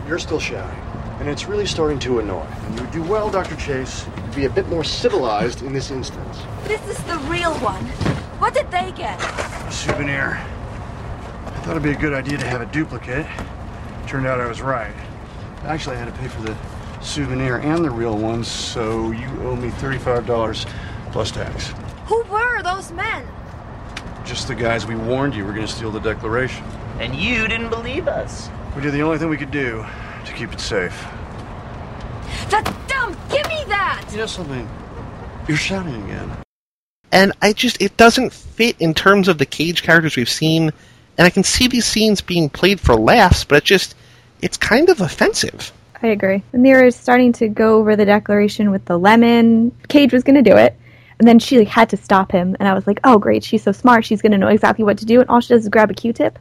[0.07, 0.79] You're still shouting,
[1.19, 2.45] and it's really starting to annoy.
[2.45, 3.55] And you would do well, Dr.
[3.55, 6.39] Chase, to be a bit more civilized in this instance.
[6.65, 7.85] This is the real one.
[8.39, 9.19] What did they get?
[9.21, 10.43] A souvenir.
[11.65, 13.25] I thought it'd be a good idea to have a duplicate.
[14.05, 14.93] Turned out I was right.
[15.63, 16.55] Actually, I had to pay for the
[17.01, 20.69] souvenir and the real one, so you owe me $35
[21.11, 21.73] plus tax.
[22.05, 23.25] Who were those men?
[24.25, 26.63] Just the guys we warned you were going to steal the Declaration.
[26.99, 28.47] And you didn't believe us.
[28.75, 29.83] We did the only thing we could do
[30.25, 30.95] to keep it safe.
[32.51, 33.17] That's dumb!
[33.31, 34.05] Give me that!
[34.11, 34.69] You know something?
[35.47, 36.31] You're shouting again.
[37.11, 40.71] and I just it doesn't fit in terms of the Cage characters we've seen,
[41.17, 43.95] and I can see these scenes being played for laughs, but it just
[44.41, 45.71] it's kind of offensive.
[46.01, 46.43] I agree.
[46.53, 49.71] And they were starting to go over the declaration with the lemon.
[49.87, 50.77] Cage was going to do it.
[51.17, 52.55] And then she like, had to stop him.
[52.59, 53.43] And I was like, oh, great.
[53.43, 54.05] She's so smart.
[54.05, 55.21] She's going to know exactly what to do.
[55.21, 56.37] And all she does is grab a Q-tip.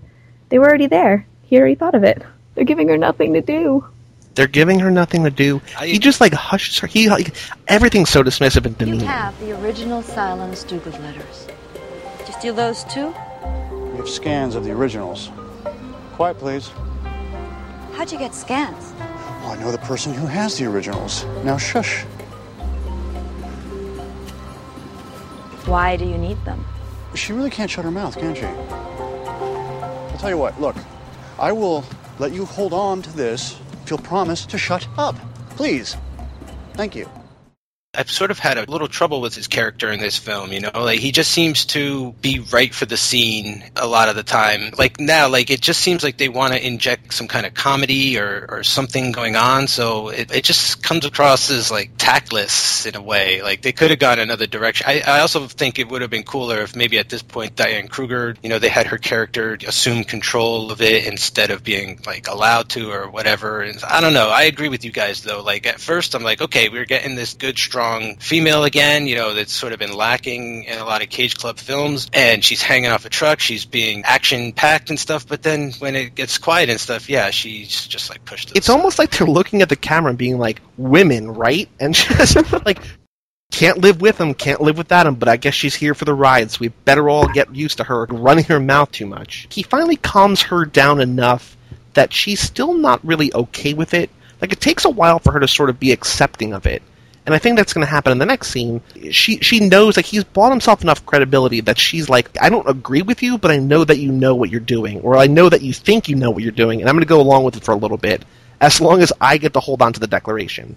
[0.48, 1.26] They were already there.
[1.42, 2.22] He already thought of it.
[2.54, 3.86] They're giving her nothing to do.
[4.34, 5.62] They're giving her nothing to do.
[5.78, 6.88] I- he just like hushes her.
[6.88, 7.34] He like,
[7.68, 9.00] everything's so dismissive and demeaning.
[9.00, 9.06] You demeaning.
[9.06, 11.46] have the original Silence Dogood letters.
[12.18, 13.14] Did you steal those too?
[13.94, 15.30] We have scans of the originals.
[16.14, 16.72] Quiet, please.
[17.92, 18.92] How'd you get scans?
[18.98, 21.24] I know the person who has the originals.
[21.44, 22.02] Now shush.
[25.66, 26.66] Why do you need them?
[27.14, 28.42] She really can't shut her mouth, can she?
[28.42, 30.74] I'll tell you what, look.
[31.38, 31.84] I will
[32.18, 35.14] let you hold on to this if you'll promise to shut up.
[35.50, 35.96] Please.
[36.72, 37.08] Thank you.
[37.96, 40.70] I've sort of had a little trouble with his character in this film, you know?
[40.74, 44.72] Like, he just seems to be right for the scene a lot of the time.
[44.76, 48.18] Like, now, like, it just seems like they want to inject some kind of comedy
[48.18, 52.96] or, or something going on, so it, it just comes across as, like, tactless in
[52.96, 53.42] a way.
[53.42, 54.86] Like, they could have gone another direction.
[54.88, 57.88] I, I also think it would have been cooler if maybe at this point Diane
[57.88, 62.28] Kruger, you know, they had her character assume control of it instead of being, like,
[62.28, 63.62] allowed to or whatever.
[63.62, 64.28] And I don't know.
[64.28, 65.42] I agree with you guys, though.
[65.42, 69.14] Like, at first, I'm like, okay, we're getting this good, strong strong female again, you
[69.14, 72.08] know, that's sort of been lacking in a lot of Cage Club films.
[72.12, 73.40] And she's hanging off a truck.
[73.40, 75.26] She's being action packed and stuff.
[75.26, 78.56] But then when it gets quiet and stuff, yeah, she's just like pushed.
[78.56, 82.36] It's almost like they're looking at the camera and being like, "Women, right?" And just
[82.64, 82.78] like.
[83.52, 86.14] Can't live with them, can't live without him, but I guess she's here for the
[86.14, 89.46] ride, so we better all get used to her running her mouth too much.
[89.48, 91.56] He finally calms her down enough
[91.92, 94.10] that she's still not really okay with it.
[94.40, 96.82] Like it takes a while for her to sort of be accepting of it.
[97.26, 98.82] And I think that's going to happen in the next scene.
[99.10, 103.00] She she knows like he's bought himself enough credibility that she's like, I don't agree
[103.00, 105.62] with you, but I know that you know what you're doing, or I know that
[105.62, 107.64] you think you know what you're doing, and I'm going to go along with it
[107.64, 108.24] for a little bit,
[108.60, 110.76] as long as I get to hold on to the declaration.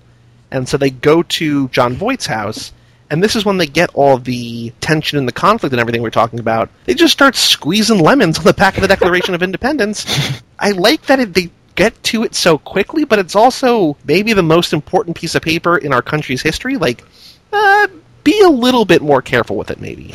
[0.50, 2.72] And so they go to Jon Voight's house,
[3.10, 6.10] and this is when they get all the tension and the conflict and everything we're
[6.10, 6.70] talking about.
[6.86, 10.06] They just start squeezing lemons on the back of the Declaration of Independence.
[10.60, 14.44] I like that it, they get to it so quickly, but it's also maybe the
[14.44, 16.76] most important piece of paper in our country's history.
[16.76, 17.06] Like,
[17.54, 17.88] uh,
[18.26, 20.14] be a little bit more careful with it, maybe.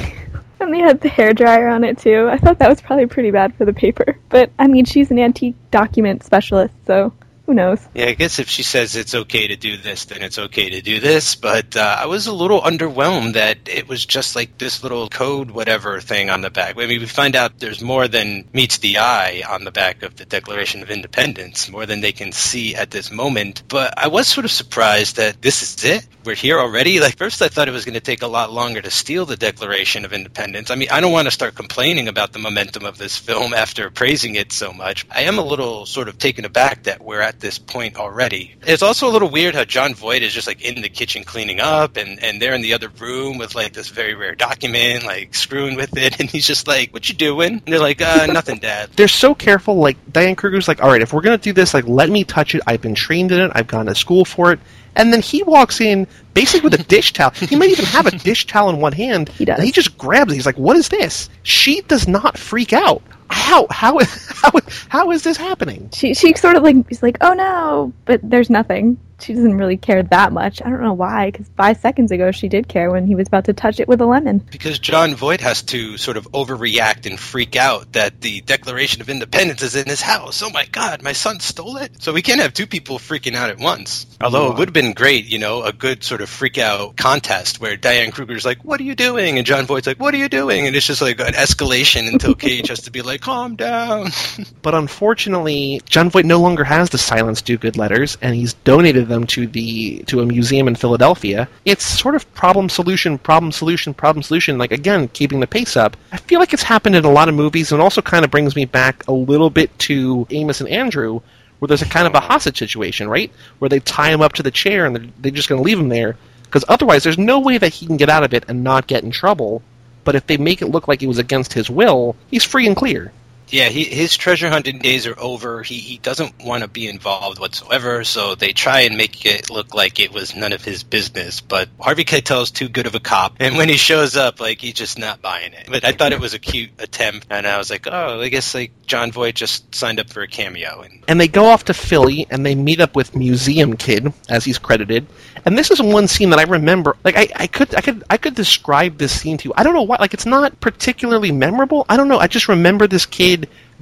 [0.60, 2.28] And they had the hair dryer on it too.
[2.30, 4.18] I thought that was probably pretty bad for the paper.
[4.28, 7.12] But I mean, she's an antique document specialist, so
[7.46, 7.86] who knows?
[7.94, 10.80] Yeah, I guess if she says it's okay to do this, then it's okay to
[10.80, 11.34] do this.
[11.34, 15.50] But uh, I was a little underwhelmed that it was just like this little code,
[15.50, 16.76] whatever thing on the back.
[16.76, 20.16] I mean, we find out there's more than meets the eye on the back of
[20.16, 23.64] the Declaration of Independence, more than they can see at this moment.
[23.68, 26.06] But I was sort of surprised that this is it.
[26.24, 27.00] We're here already.
[27.00, 29.36] Like first, I thought it was going to take a lot longer to steal the
[29.36, 30.70] Declaration of Independence.
[30.70, 33.90] I mean, I don't want to start complaining about the momentum of this film after
[33.90, 35.04] praising it so much.
[35.10, 38.54] I am a little sort of taken aback that we're at this point already.
[38.62, 41.60] It's also a little weird how Jon Voight is just like in the kitchen cleaning
[41.60, 45.34] up, and and they're in the other room with like this very rare document, like
[45.34, 48.58] screwing with it, and he's just like, "What you doing?" And they're like, "Uh, nothing,
[48.58, 49.76] Dad." They're so careful.
[49.76, 52.54] Like Diane Kruger's like, all right, if we're gonna do this, like, let me touch
[52.54, 52.62] it.
[52.66, 53.52] I've been trained in it.
[53.54, 54.60] I've gone to school for it.
[54.94, 57.30] And then he walks in basically with a dish towel.
[57.52, 59.28] He might even have a dish towel in one hand.
[59.30, 59.56] He does.
[59.56, 60.36] And he just grabs it.
[60.36, 63.02] He's like, "What is this?" She does not freak out.
[63.32, 64.50] How how how
[64.88, 65.88] how is this happening?
[65.92, 68.98] She she sort of like she's like, oh no, but there's nothing.
[69.22, 70.60] She doesn't really care that much.
[70.62, 73.44] I don't know why, because five seconds ago she did care when he was about
[73.46, 74.38] to touch it with a lemon.
[74.38, 79.08] Because Jon Voight has to sort of overreact and freak out that the Declaration of
[79.08, 80.42] Independence is in his house.
[80.42, 82.02] Oh my God, my son stole it.
[82.02, 84.06] So we can't have two people freaking out at once.
[84.20, 87.60] Although it would have been great, you know, a good sort of freak out contest
[87.60, 90.28] where Diane Kruger's like, "What are you doing?" and Jon Voight's like, "What are you
[90.28, 94.10] doing?" and it's just like an escalation until Cage has to be like, "Calm down."
[94.62, 99.26] But unfortunately, Jon Voight no longer has the Silence Dogood letters, and he's donated them
[99.28, 101.48] to the to a museum in Philadelphia.
[101.64, 104.58] It's sort of problem solution, problem solution, problem solution.
[104.58, 105.96] Like again, keeping the pace up.
[106.12, 108.56] I feel like it's happened in a lot of movies, and also kind of brings
[108.56, 111.20] me back a little bit to Amos and Andrew,
[111.58, 113.30] where there's a kind of a hostage situation, right?
[113.58, 115.78] Where they tie him up to the chair and they're, they're just going to leave
[115.78, 116.16] him there
[116.52, 119.02] because otherwise, there's no way that he can get out of it and not get
[119.02, 119.62] in trouble.
[120.04, 122.76] But if they make it look like it was against his will, he's free and
[122.76, 123.10] clear.
[123.48, 125.62] Yeah, he, his treasure hunting days are over.
[125.62, 129.74] He he doesn't want to be involved whatsoever, so they try and make it look
[129.74, 131.40] like it was none of his business.
[131.40, 134.74] But Harvey Keitel's too good of a cop, and when he shows up, like he's
[134.74, 135.68] just not buying it.
[135.70, 138.54] But I thought it was a cute attempt, and I was like, oh, I guess
[138.54, 141.74] like Jon Voight just signed up for a cameo, and And they go off to
[141.74, 145.06] Philly and they meet up with Museum Kid, as he's credited.
[145.44, 146.96] And this is one scene that I remember.
[147.04, 149.54] Like I, I could I could I could describe this scene to you.
[149.56, 151.84] I don't know why like it's not particularly memorable.
[151.88, 152.18] I don't know.
[152.18, 153.31] I just remember this kid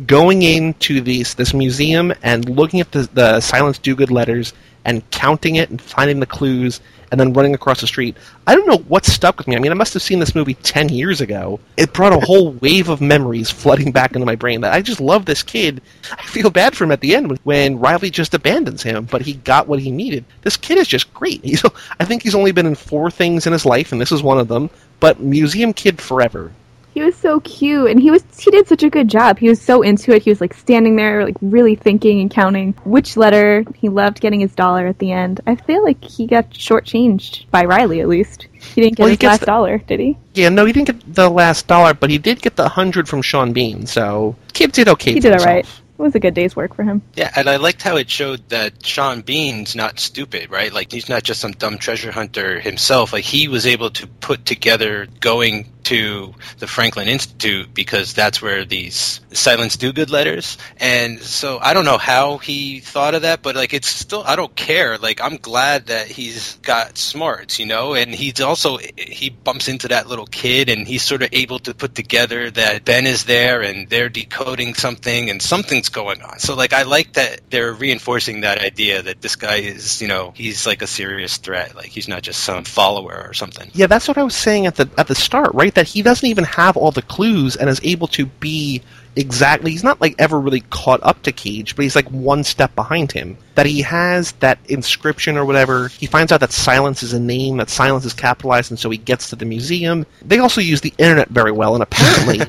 [0.06, 4.52] going into these this museum and looking at the, the Silence Dogood letters
[4.84, 6.80] and counting it and finding the clues
[7.10, 8.16] and then running across the street.
[8.46, 9.56] I don't know what stuck with me.
[9.56, 11.60] I mean, I must have seen this movie 10 years ago.
[11.76, 15.00] It brought a whole wave of memories flooding back into my brain that I just
[15.00, 15.82] love this kid.
[16.12, 19.22] I feel bad for him at the end when, when Riley just abandons him, but
[19.22, 20.24] he got what he needed.
[20.42, 21.44] This kid is just great.
[21.50, 21.64] He's,
[21.98, 24.38] I think he's only been in four things in his life, and this is one
[24.38, 24.70] of them,
[25.00, 26.52] but Museum Kid forever.
[26.92, 29.38] He was so cute, and he was he did such a good job.
[29.38, 30.22] He was so into it.
[30.22, 33.64] He was like standing there, like really thinking and counting which letter.
[33.76, 35.40] He loved getting his dollar at the end.
[35.46, 38.48] I feel like he got shortchanged by Riley, at least.
[38.52, 40.18] He didn't get Well, his last the- dollar, did he?
[40.34, 43.22] Yeah, no, he didn't get the last dollar, but he did get the hundred from
[43.22, 45.12] Sean Bean, so kid did okay.
[45.14, 45.48] He did himself.
[45.48, 45.66] alright.
[45.66, 47.02] It was a good day's work for him.
[47.14, 50.72] Yeah, and I liked how it showed that Sean Bean's not stupid, right?
[50.72, 53.12] Like he's not just some dumb treasure hunter himself.
[53.12, 58.64] Like he was able to put together going to the Franklin Institute because that's where
[58.64, 60.56] these Silence Dogood letters.
[60.78, 64.36] And so I don't know how he thought of that, but like it's still I
[64.36, 64.98] don't care.
[64.98, 69.88] Like I'm glad that he's got smarts, you know, and he's also he bumps into
[69.88, 73.60] that little kid and he's sort of able to put together that Ben is there
[73.60, 76.38] and they're decoding something and something's going on.
[76.38, 80.32] So like I like that they're reinforcing that idea that this guy is, you know,
[80.36, 81.74] he's like a serious threat.
[81.74, 83.72] Like he's not just some follower or something.
[83.74, 85.74] Yeah, that's what I was saying at the at the start, right?
[85.80, 88.82] That he doesn't even have all the clues and is able to be
[89.16, 92.74] exactly he's not like ever really caught up to Cage, but he's like one step
[92.76, 93.38] behind him.
[93.54, 95.88] That he has that inscription or whatever.
[95.88, 98.98] He finds out that silence is a name, that silence is capitalized, and so he
[98.98, 100.04] gets to the museum.
[100.20, 102.40] They also use the internet very well, and apparently,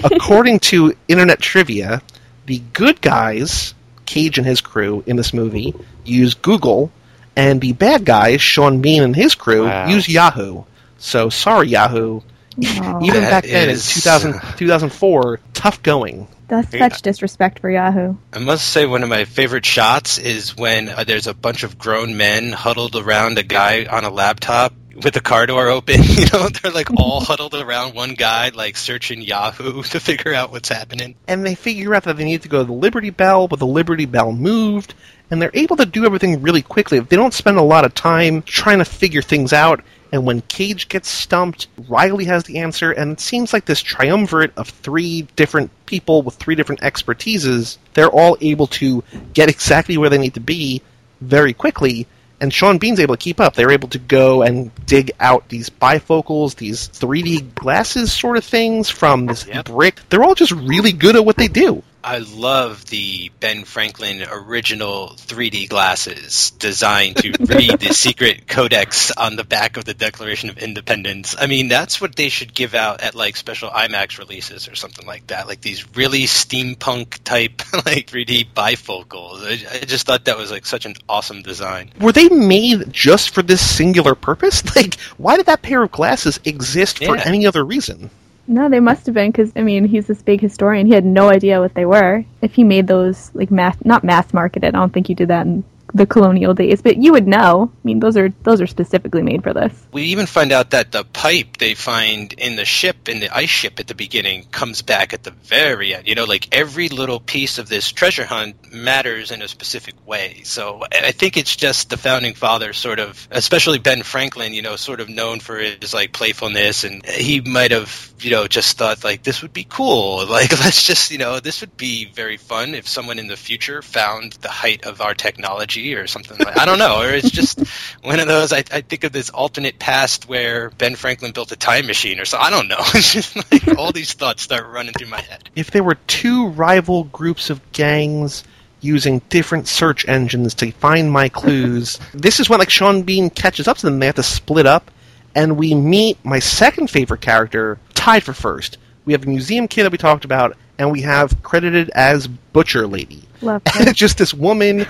[0.04, 2.00] according to internet trivia,
[2.46, 3.74] the good guys,
[4.06, 5.74] Cage and his crew in this movie,
[6.06, 6.90] use Google,
[7.36, 9.88] and the bad guys, Sean Bean and his crew, Wow.
[9.88, 10.64] use Yahoo.
[10.96, 12.22] So sorry, Yahoo.
[12.58, 13.00] Aw.
[13.02, 16.26] Even That back then in is- 2000, 2004, tough going.
[16.48, 18.16] That's such disrespect for Yahoo.
[18.32, 21.78] I must say, one of my favorite shots is when uh, there's a bunch of
[21.78, 26.00] grown men huddled around a guy on a laptop with the car door open.
[26.02, 30.50] You know, they're like all huddled around one guy, like searching Yahoo to figure out
[30.52, 31.14] what's happening.
[31.26, 33.66] and they figure out that they need to go to the Liberty Bell, but the
[33.66, 34.92] Liberty Bell moved,
[35.30, 36.98] and they're able to do everything really quickly.
[36.98, 39.82] If They don't spend a lot of time trying to figure things out.
[40.12, 44.52] And when Cage gets stumped, Riley has the answer, and it seems like this triumvirate
[44.58, 49.02] of three different people with three different expertises, they're all able to
[49.32, 50.82] get exactly where they need to be
[51.22, 52.06] very quickly.
[52.42, 53.54] And Sean Bean's able to keep up.
[53.54, 58.90] They're able to go and dig out these bifocals, these 3D glasses sort of things
[58.90, 59.66] from this Yep.
[59.66, 60.00] brick.
[60.10, 61.82] They're all just really good at what they do.
[62.04, 69.36] I love the Ben Franklin original 3D glasses designed to read the secret codex on
[69.36, 71.36] the back of the Declaration of Independence.
[71.38, 75.06] I mean, that's what they should give out at like special IMAX releases or something
[75.06, 75.46] like that.
[75.46, 79.44] Like these really steampunk type like 3D bifocals.
[79.44, 81.92] I, I just thought that was like such an awesome design.
[82.00, 84.62] Were they made just for this singular purpose?
[84.74, 88.08] Like, why did that pair of glasses exist for any other reason?
[88.46, 90.86] No, they must have been because I mean he's this big historian.
[90.86, 92.24] He had no idea what they were.
[92.40, 95.46] If he made those like mass, not mass marketed, I don't think he did that
[95.46, 95.64] in
[95.94, 96.82] the colonial days.
[96.82, 97.70] But you would know.
[97.72, 99.72] I mean, those are those are specifically made for this.
[99.92, 103.50] We even find out that the pipe they find in the ship, in the ice
[103.50, 106.08] ship at the beginning, comes back at the very end.
[106.08, 110.42] You know, like every little piece of this treasure hunt matters in a specific way.
[110.44, 114.76] So I think it's just the founding fathers sort of, especially Ben Franklin, you know,
[114.76, 119.04] sort of known for his like playfulness and he might have, you know, just thought
[119.04, 120.26] like this would be cool.
[120.32, 123.82] Like let's just, you know, this would be very fun if someone in the future
[123.82, 127.00] found the height of our technology or something like I don't know.
[127.00, 127.60] Or it's just
[128.02, 131.56] one of those I, I think of this alternate past where Ben Franklin built a
[131.56, 132.80] time machine or so I don't know.
[132.94, 135.48] It's just like all these thoughts start running through my head.
[135.56, 138.44] If there were two rival groups of gangs
[138.80, 143.66] using different search engines to find my clues, this is when like Sean Bean catches
[143.66, 143.98] up to them.
[143.98, 144.90] They have to split up,
[145.34, 148.78] and we meet my second favorite character, tied for first.
[149.04, 152.86] We have the museum kid that we talked about, and we have credited as Butcher
[152.86, 153.22] Lady.
[153.40, 154.84] Love And it's just this woman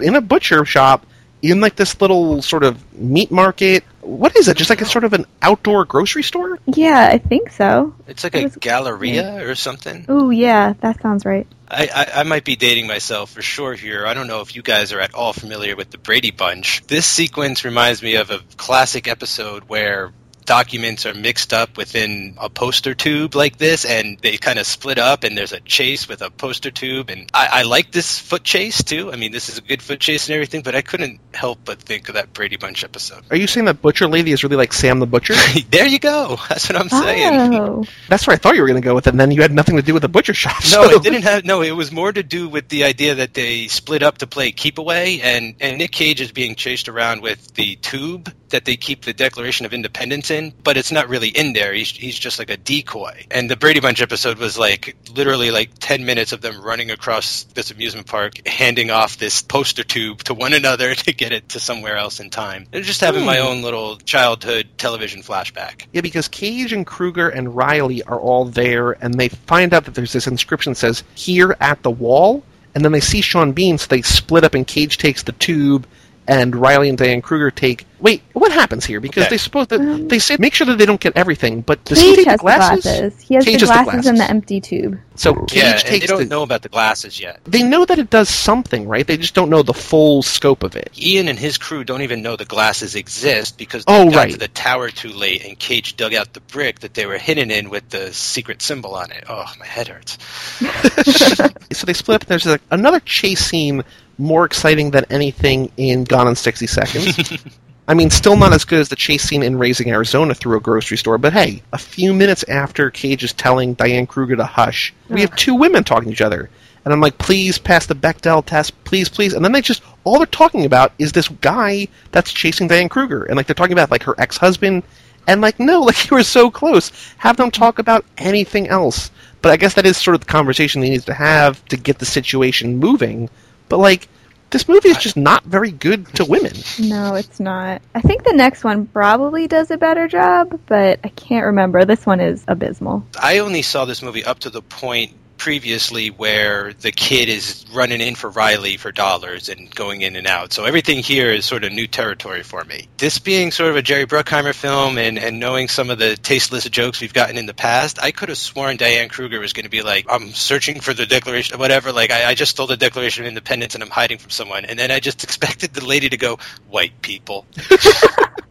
[0.00, 1.04] in a butcher shop
[1.42, 3.84] in like this little sort of meat market.
[4.00, 4.56] What is it?
[4.56, 6.58] Just like a sort of an outdoor grocery store?
[6.66, 7.94] yeah, I think so.
[8.06, 10.06] It's like It a was- galleria or something.
[10.08, 11.46] Oh yeah, that sounds right.
[11.68, 14.06] I, I, I might be dating myself for sure here.
[14.06, 16.86] I don't know if you guys are at all familiar with the Brady Bunch.
[16.86, 20.12] This sequence reminds me of a classic episode where
[20.46, 24.98] documents are mixed up within a poster tube like this and they kind of split
[24.98, 28.44] up and there's a chase with a poster tube and I, I like this foot
[28.44, 29.12] chase too.
[29.12, 31.80] I mean this is a good foot chase and everything, but I couldn't help but
[31.80, 33.24] think of that Brady Bunch episode.
[33.30, 35.34] Are you saying that Butcher Lady is really like Sam the Butcher?
[35.70, 36.36] there you go.
[36.48, 37.54] That's what I'm saying.
[37.54, 39.42] Oh, That's where I thought you were going to go with it, and then you
[39.42, 40.62] had nothing to do with the butcher shop.
[40.70, 41.44] No, it didn't have.
[41.44, 44.52] No, it was more to do with the idea that they split up to play
[44.52, 48.76] keep away, and and Nick Cage is being chased around with the tube that they
[48.76, 51.72] keep the Declaration of Independence in, but it's not really in there.
[51.72, 53.26] He's he's just like a decoy.
[53.30, 57.44] And the Brady Bunch episode was like literally like ten minutes of them running across
[57.54, 61.60] this amusement park, handing off this poster tube to one another to get it to
[61.60, 62.66] somewhere else in time.
[62.72, 63.46] And just having my hmm.
[63.46, 65.86] own little childhood television flashback.
[65.92, 69.94] Yeah, because Cage and Kruger and Riley are all there, and they find out that
[69.94, 72.42] there's this inscription that says "Here at the wall,"
[72.74, 75.86] and then they see Sean Bean, so they split up, and Cage takes the tube
[76.26, 77.86] and Riley and Diane Kruger take.
[78.00, 79.00] Wait, what happens here?
[79.00, 79.30] Because Okay.
[79.30, 81.98] they suppose that um, they say make sure that they don't get everything, but does
[82.00, 82.84] he take has the glasses?
[82.84, 83.20] the glasses.
[83.22, 84.98] He has Cage the has glasses and the empty tube.
[85.14, 86.24] So Cage yeah, and they takes don't the.
[86.26, 87.40] know about the glasses yet.
[87.44, 89.06] They know that it does something, right?
[89.06, 90.90] They just don't know the full scope of it.
[90.98, 94.32] Ian and his crew don't even know the glasses exist because Oh, they got right.
[94.32, 97.50] to the tower too late, and Cage dug out the brick that they were hidden
[97.50, 99.24] in with the secret symbol on it.
[99.30, 100.18] Oh, my head hurts.
[101.72, 102.22] so they split up.
[102.22, 103.82] And there's like another chase scene
[104.18, 107.44] more exciting than anything in Gone in 60 Seconds.
[107.88, 110.60] I mean, still not as good as the chase scene in Raising Arizona through a
[110.60, 114.94] grocery store, but hey, a few minutes after Cage is telling Diane Kruger to hush,
[115.10, 116.48] we have two women talking to each other.
[116.84, 119.32] And I'm like, please pass the Bechdel test, please, please.
[119.32, 123.24] And then they just, all they're talking about is this guy that's chasing Diane Kruger.
[123.24, 124.82] And like, they're talking about like her ex husband.
[125.26, 126.90] And like, no, like, you were so close.
[127.18, 129.10] Have them talk about anything else.
[129.40, 131.98] But I guess that is sort of the conversation he needs to have to get
[131.98, 133.28] the situation moving.
[133.68, 134.08] But like,
[134.50, 136.52] this movie is just not very good to women.
[136.78, 137.82] No, it's not.
[137.94, 141.84] I think the next one probably does a better job, but I can't remember.
[141.84, 143.04] This one is abysmal.
[143.20, 148.00] I only saw this movie up to the point previously where the kid is running
[148.00, 150.52] in for Riley for dollars and going in and out.
[150.52, 152.88] So everything here is sort of new territory for me.
[152.98, 156.68] This being sort of a Jerry Bruckheimer film and, and knowing some of the tasteless
[156.68, 159.70] jokes we've gotten in the past, I could have sworn Diane Kruger was going to
[159.70, 161.92] be like, I'm searching for the Declaration, whatever.
[161.92, 164.64] Like, I, I just stole the Declaration of Independence and I'm hiding from someone.
[164.64, 167.46] And then I just expected the lady to go, white people.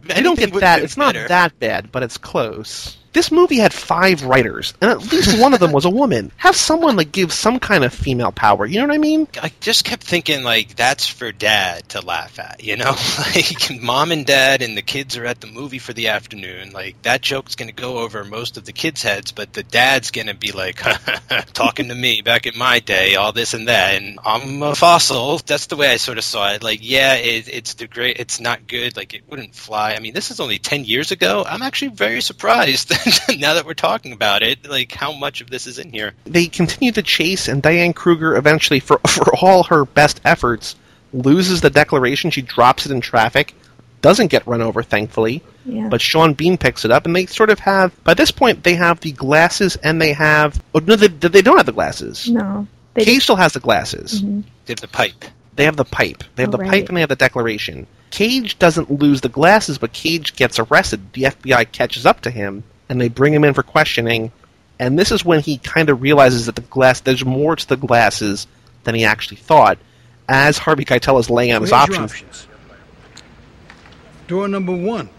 [0.10, 0.84] I don't get that.
[0.84, 2.98] It's not that bad, but it's close.
[3.14, 6.32] This movie had five writers, and at least one of them was a woman.
[6.38, 8.66] Have someone like give some kind of female power.
[8.66, 9.28] You know what I mean?
[9.42, 12.96] I just kept thinking like that's for dad to laugh at, you know?
[13.20, 16.72] like mom and dad and the kids are at the movie for the afternoon.
[16.72, 20.10] Like that joke's going to go over most of the kids' heads, but the dad's
[20.10, 20.82] going to be like
[21.54, 25.38] talking to me back in my day, all this and that, and I'm a fossil.
[25.38, 26.64] That's the way I sort of saw it.
[26.64, 28.20] Like, yeah, it, it's the great.
[28.20, 28.98] It's not good.
[28.98, 29.94] Like it wouldn't fly.
[29.94, 31.46] I mean, this is only ten years ago.
[31.48, 32.90] I'm actually very surprised
[33.40, 34.68] now that we're talking about it.
[34.70, 36.14] Like how much of this is in here.
[36.26, 40.76] They continue to chase, and Diane Kruger eventually, for for all her best efforts,
[41.14, 42.32] loses the declaration.
[42.32, 43.54] She drops it in traffic.
[44.02, 45.42] Doesn't get run over, thankfully.
[45.66, 45.88] Yeah.
[45.88, 47.92] But Sean Bean picks it up, and they sort of have.
[48.04, 50.62] By this point, they have the glasses, and they have.
[50.76, 52.30] Oh, no, they, they don't have the glasses.
[52.30, 52.68] no.
[52.96, 54.22] They Cage still has the glasses.
[54.22, 54.44] Mhm.
[54.68, 55.26] Did the pipe.
[55.56, 56.24] They have the pipe.
[56.36, 56.70] They have Oh, the right.
[56.70, 57.88] pipe and they have the declaration.
[58.12, 61.12] Cage doesn't lose the glasses, but Cage gets arrested.
[61.14, 64.32] The FBI catches up to him and they bring him in for questioning.
[64.78, 67.76] And this is when he kind of realizes that the glass there's more to the
[67.76, 68.46] glasses
[68.84, 69.80] than he actually thought.
[70.30, 72.12] As Harvey Keitel is laying out his options.
[72.12, 72.48] options.
[74.28, 75.10] Door number one,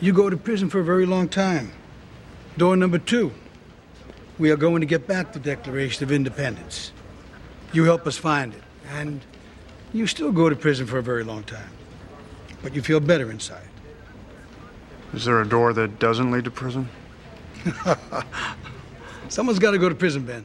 [0.00, 1.70] you go to prison for a very long time.
[2.56, 3.32] Door number two,
[4.36, 6.90] we are going to get back the Declaration of Independence.
[7.72, 9.20] You help us find it, and
[9.92, 11.70] you still go to prison for a very long time.
[12.60, 13.65] But you feel better inside.
[15.12, 16.88] Is there a door that doesn't lead to prison?
[19.28, 20.44] Someone's got to go to prison, Ben.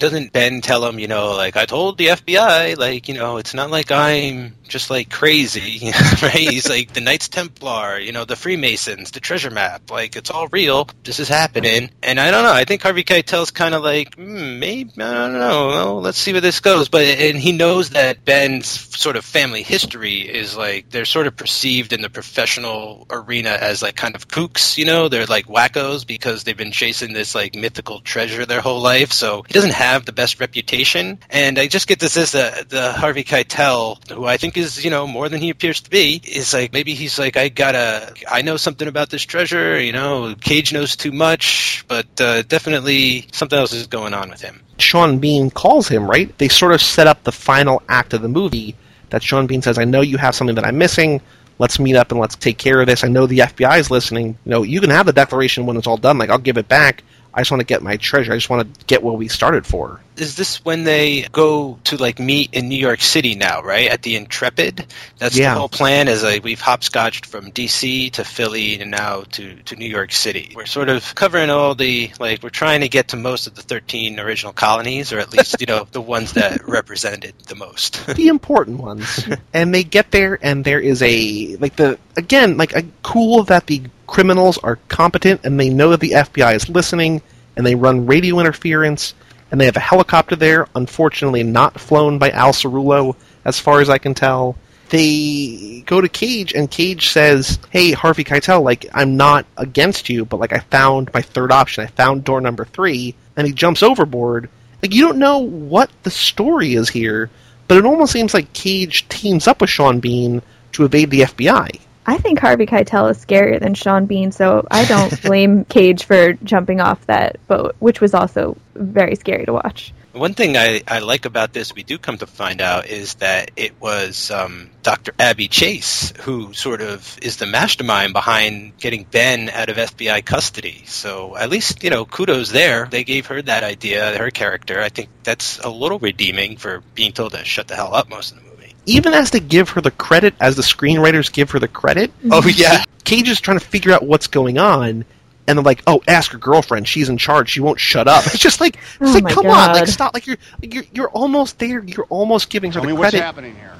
[0.00, 3.54] Doesn't Ben tell him, you know, like I told the FBI, like you know, it's
[3.54, 5.92] not like I'm just like crazy,
[6.22, 6.32] right?
[6.32, 10.48] He's like the Knights Templar, you know, the Freemasons, the treasure map, like it's all
[10.48, 10.88] real.
[11.04, 12.52] This is happening, and I don't know.
[12.52, 15.68] I think Harvey Keitel's kind of like, hmm, maybe I don't know.
[15.68, 16.88] Well, let's see where this goes.
[16.88, 21.36] But and he knows that Ben's sort of family history is like they're sort of
[21.36, 26.06] perceived in the professional arena as like kind of kooks, you know, they're like wackos
[26.06, 29.12] because they've been chasing this like mythical treasure their whole life.
[29.12, 31.18] So he doesn't have the best reputation.
[31.30, 34.90] And I just get this as the, the Harvey Keitel, who I think is, you
[34.90, 38.42] know, more than he appears to be, is like maybe he's like, I gotta, I
[38.42, 43.58] know something about this treasure, you know, Cage knows too much, but uh, definitely something
[43.58, 44.60] else is going on with him.
[44.78, 46.36] Sean Bean calls him, right?
[46.38, 48.76] They sort of set up the final act of the movie
[49.10, 51.20] that Sean Bean says, I know you have something that I'm missing.
[51.58, 53.04] Let's meet up and let's take care of this.
[53.04, 54.38] I know the FBI is listening.
[54.44, 56.16] You know, you can have the declaration when it's all done.
[56.16, 57.04] Like, I'll give it back.
[57.34, 58.32] I just want to get my treasure.
[58.32, 60.00] I just want to get what we started for.
[60.20, 63.88] Is this when they go to like meet in New York City now, right?
[63.90, 64.86] At the Intrepid?
[65.18, 65.54] That's Yeah.
[65.54, 69.76] the whole plan is like we've hopscotched from DC to Philly and now to, to
[69.76, 70.52] New York City.
[70.54, 73.62] We're sort of covering all the like we're trying to get to most of the
[73.62, 78.06] thirteen original colonies, or at least, you know, the ones that represented the most.
[78.16, 79.26] the important ones.
[79.54, 83.66] and they get there, and there is a like the again like a cool that
[83.66, 87.22] the criminals are competent and they know that the FBI is listening,
[87.56, 89.14] and they run radio interference,
[89.50, 90.66] and they have a helicopter there.
[90.74, 94.56] Unfortunately, not flown by Al Cerullo, as far as I can tell.
[94.90, 100.24] They go to Cage, and Cage says, "Hey, Harvey Keitel, like I'm not against you,
[100.24, 101.84] but like I found my third option.
[101.84, 104.48] I found door number three, and he jumps overboard.
[104.82, 107.30] Like you don't know what the story is here,
[107.68, 110.42] but it almost seems like Cage teams up with Sean Bean
[110.72, 111.80] to evade the FBI.
[112.10, 116.32] I think Harvey Keitel is scarier than Sean Bean, so I don't blame Cage for
[116.32, 119.94] jumping off that boat, which was also very scary to watch.
[120.12, 123.52] One thing I, I like about this, we do come to find out, is that
[123.54, 125.12] it was um, Dr.
[125.20, 130.82] Abby Chase who sort of is the mastermind behind getting Ben out of FBI custody.
[130.86, 132.88] So at least, you know, kudos there.
[132.90, 134.80] They gave her that idea, her character.
[134.80, 138.32] I think that's a little redeeming for being told to shut the hell up most
[138.32, 138.49] of the movie.
[138.90, 142.46] Even as they give her the credit, as the screenwriters give her the credit, Oh,
[142.54, 142.84] yeah.
[143.04, 145.04] Cage is trying to figure out what's going on,
[145.46, 146.86] and they're like, "Oh, ask her girlfriend.
[146.86, 147.50] She's in charge.
[147.50, 150.14] She won't shut up." It's just like, it's Oh like, my come on, like stop.
[150.14, 151.82] Like you're, you're, you're almost there.
[151.84, 153.24] You're almost giving her Tell the me what's credit.
[153.24, 153.74] happening here.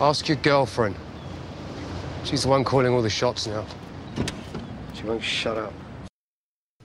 [0.00, 0.96] Ask your girlfriend.
[2.24, 3.64] She's the one calling all the shots now.
[4.94, 5.72] She won't shut up.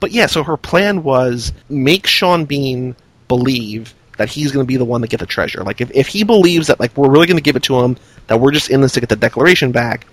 [0.00, 2.94] But yeah, so her plan was make Sean Bean
[3.28, 5.62] believe that he's going to be the one to get the treasure.
[5.62, 7.96] Like if, if he believes that like we're really going to give it to him,
[8.26, 10.06] that we're just in this to get the declaration back,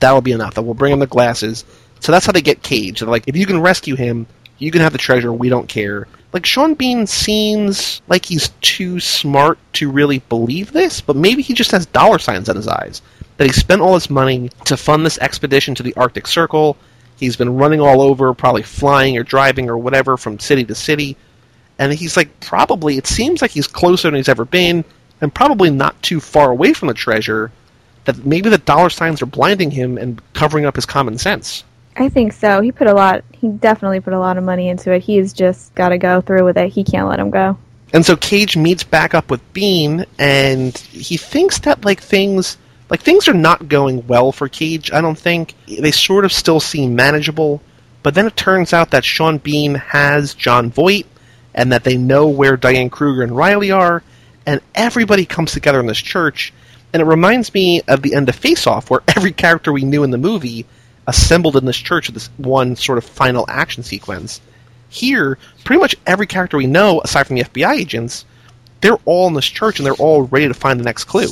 [0.00, 0.54] that'll be enough.
[0.54, 1.64] That we'll bring him the glasses.
[2.00, 3.00] So that's how they get Cage.
[3.00, 4.26] They're like, if you can rescue him,
[4.58, 5.32] you can have the treasure.
[5.32, 6.06] We don't care.
[6.32, 11.54] Like Sean Bean seems like he's too smart to really believe this, but maybe he
[11.54, 13.02] just has dollar signs in his eyes.
[13.38, 16.76] That he spent all his money to fund this expedition to the Arctic Circle.
[17.16, 21.16] He's been running all over, probably flying or driving or whatever from city to city.
[21.78, 24.84] And he's like, probably, it seems like he's closer than he's ever been,
[25.20, 27.52] and probably not too far away from the treasure,
[28.04, 31.64] that maybe the dollar signs are blinding him and covering up his common sense.
[31.96, 32.60] I think so.
[32.60, 33.24] He put a lot.
[33.32, 35.02] He definitely put a lot of money into it.
[35.02, 36.68] He's just got to go through with it.
[36.68, 37.58] He can't let him go.
[37.92, 42.56] And so Cage meets back up with Bean, and he thinks that like things
[42.90, 44.92] like things are not going well for Cage.
[44.92, 47.60] I don't think they sort of still seem manageable,
[48.02, 51.06] but then it turns out that Sean Bean has Jon Voight,
[51.58, 54.04] and that they know where Diane Kruger and Riley are,
[54.46, 56.54] and everybody comes together in this church.
[56.92, 60.04] And it reminds me of the end of Face Off, where every character we knew
[60.04, 60.66] in the movie
[61.08, 64.40] assembled in this church at this one sort of final action sequence.
[64.88, 68.24] Here, pretty much every character we know, aside from the FBI agents,
[68.80, 71.28] they're all in this church and they're all ready to find the next clue.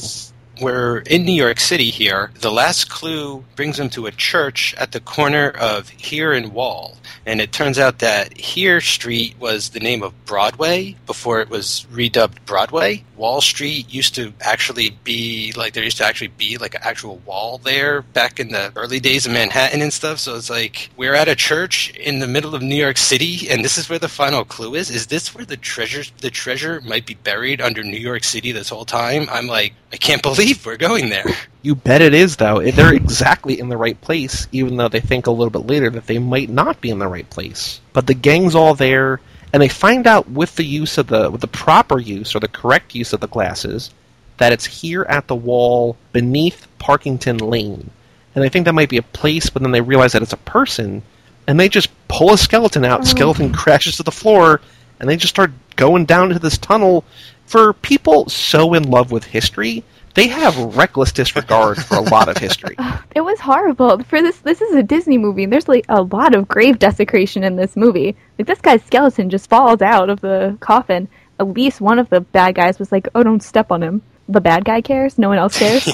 [0.59, 2.31] We're in New York City here.
[2.41, 6.97] The last clue brings them to a church at the corner of Heere and Wall.
[7.27, 11.87] And it turns out that Heere Street was the name of Broadway before it was
[11.93, 13.05] redubbed Broadway.
[13.17, 17.17] Wall Street used to actually be like there used to actually be like an actual
[17.27, 20.19] wall there back in the early days of Manhattan and stuff.
[20.19, 23.65] So it's like we're at a church in the middle of New York City, and
[23.65, 24.91] this is where the final clue is.
[24.91, 28.69] Is this where the treasure the treasure might be buried under New York City this
[28.69, 29.27] whole time?
[29.31, 31.25] I'm like, I can't believe we're going there.
[31.63, 32.61] You bet it is, though.
[32.63, 36.07] They're exactly in the right place, even though they think a little bit later that
[36.07, 37.81] they might not be in the right place.
[37.93, 39.21] But the gang's all there,
[39.57, 42.47] and they find out with the use of the with the proper use or the
[42.47, 43.89] correct use of the glasses
[44.37, 47.89] that it's here at the wall beneath Parkington Lane.
[48.35, 50.37] And they think that might be a place, but then they realize that it's a
[50.37, 51.03] person,
[51.47, 53.01] and they just pull a skeleton out.
[53.01, 53.05] Oh.
[53.05, 54.61] Skeleton crashes to the floor,
[55.01, 57.03] and they just start going down into this tunnel.
[57.47, 59.85] For people so in love with history,
[60.17, 62.77] they have reckless disregard for a lot of history.
[63.15, 64.03] It was horrible.
[64.03, 65.45] For this, this is a Disney movie.
[65.45, 68.15] and There's like a lot of grave desecration in this movie.
[68.39, 71.09] Like this guy's skeleton just falls out of the coffin.
[71.41, 74.41] At least one of the bad guys was like, "Oh, don't step on him." The
[74.43, 75.19] bad guy cares.
[75.19, 75.89] No one else cares.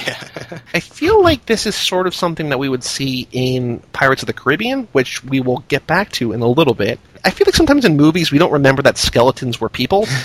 [0.74, 4.26] I feel like this is sort of something that we would see in Pirates of
[4.26, 6.98] the Caribbean, which we will get back to in a little bit.
[7.24, 10.06] I feel like sometimes in movies we don't remember that skeletons were people.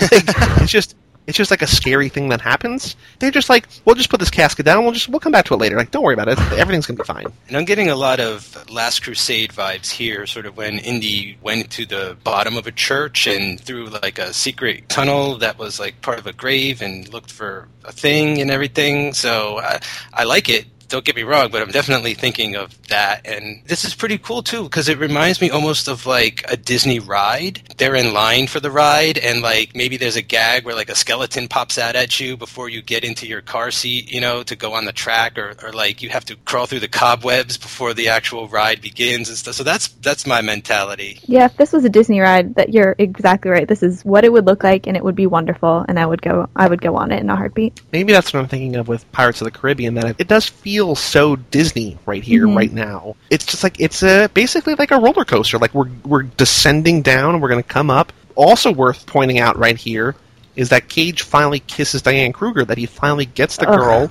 [0.60, 0.96] It's just
[1.28, 2.96] it's just like a scary thing that happens.
[3.18, 4.82] They're just like, we'll just put this casket down.
[4.84, 5.76] We'll just we'll come back to it later.
[5.76, 6.38] Like, don't worry about it.
[6.52, 7.26] Everything's gonna be fine.
[7.48, 11.70] And I'm getting a lot of Last Crusade vibes here, sort of when Indy went
[11.72, 16.00] to the bottom of a church and through like a secret tunnel that was like
[16.00, 19.12] part of a grave and looked for a thing and everything.
[19.12, 19.80] So I,
[20.14, 20.64] I like it.
[20.88, 23.26] Don't get me wrong, but I'm definitely thinking of that.
[23.26, 26.98] And this is pretty cool too, because it reminds me almost of like a Disney
[26.98, 27.60] ride.
[27.76, 30.94] They're in line for the ride, and like maybe there's a gag where like a
[30.94, 34.56] skeleton pops out at you before you get into your car seat, you know, to
[34.56, 37.92] go on the track, or, or like you have to crawl through the cobwebs before
[37.92, 39.54] the actual ride begins and stuff.
[39.54, 41.20] So that's that's my mentality.
[41.26, 43.68] Yeah, if this was a Disney ride, that you're exactly right.
[43.68, 46.22] This is what it would look like, and it would be wonderful, and I would
[46.22, 46.48] go.
[46.56, 47.82] I would go on it in a heartbeat.
[47.92, 49.94] Maybe that's what I'm thinking of with Pirates of the Caribbean.
[49.94, 52.56] That it does feel so Disney right here, Mhm.
[52.56, 53.16] right now.
[53.30, 55.58] It's just like it's a basically like a roller coaster.
[55.58, 58.12] Like we're we're descending down, and we're going to come up.
[58.34, 60.14] Also worth pointing out right here
[60.56, 62.64] is that Cage finally kisses Diane Kruger.
[62.64, 64.10] That he finally gets the Ugh.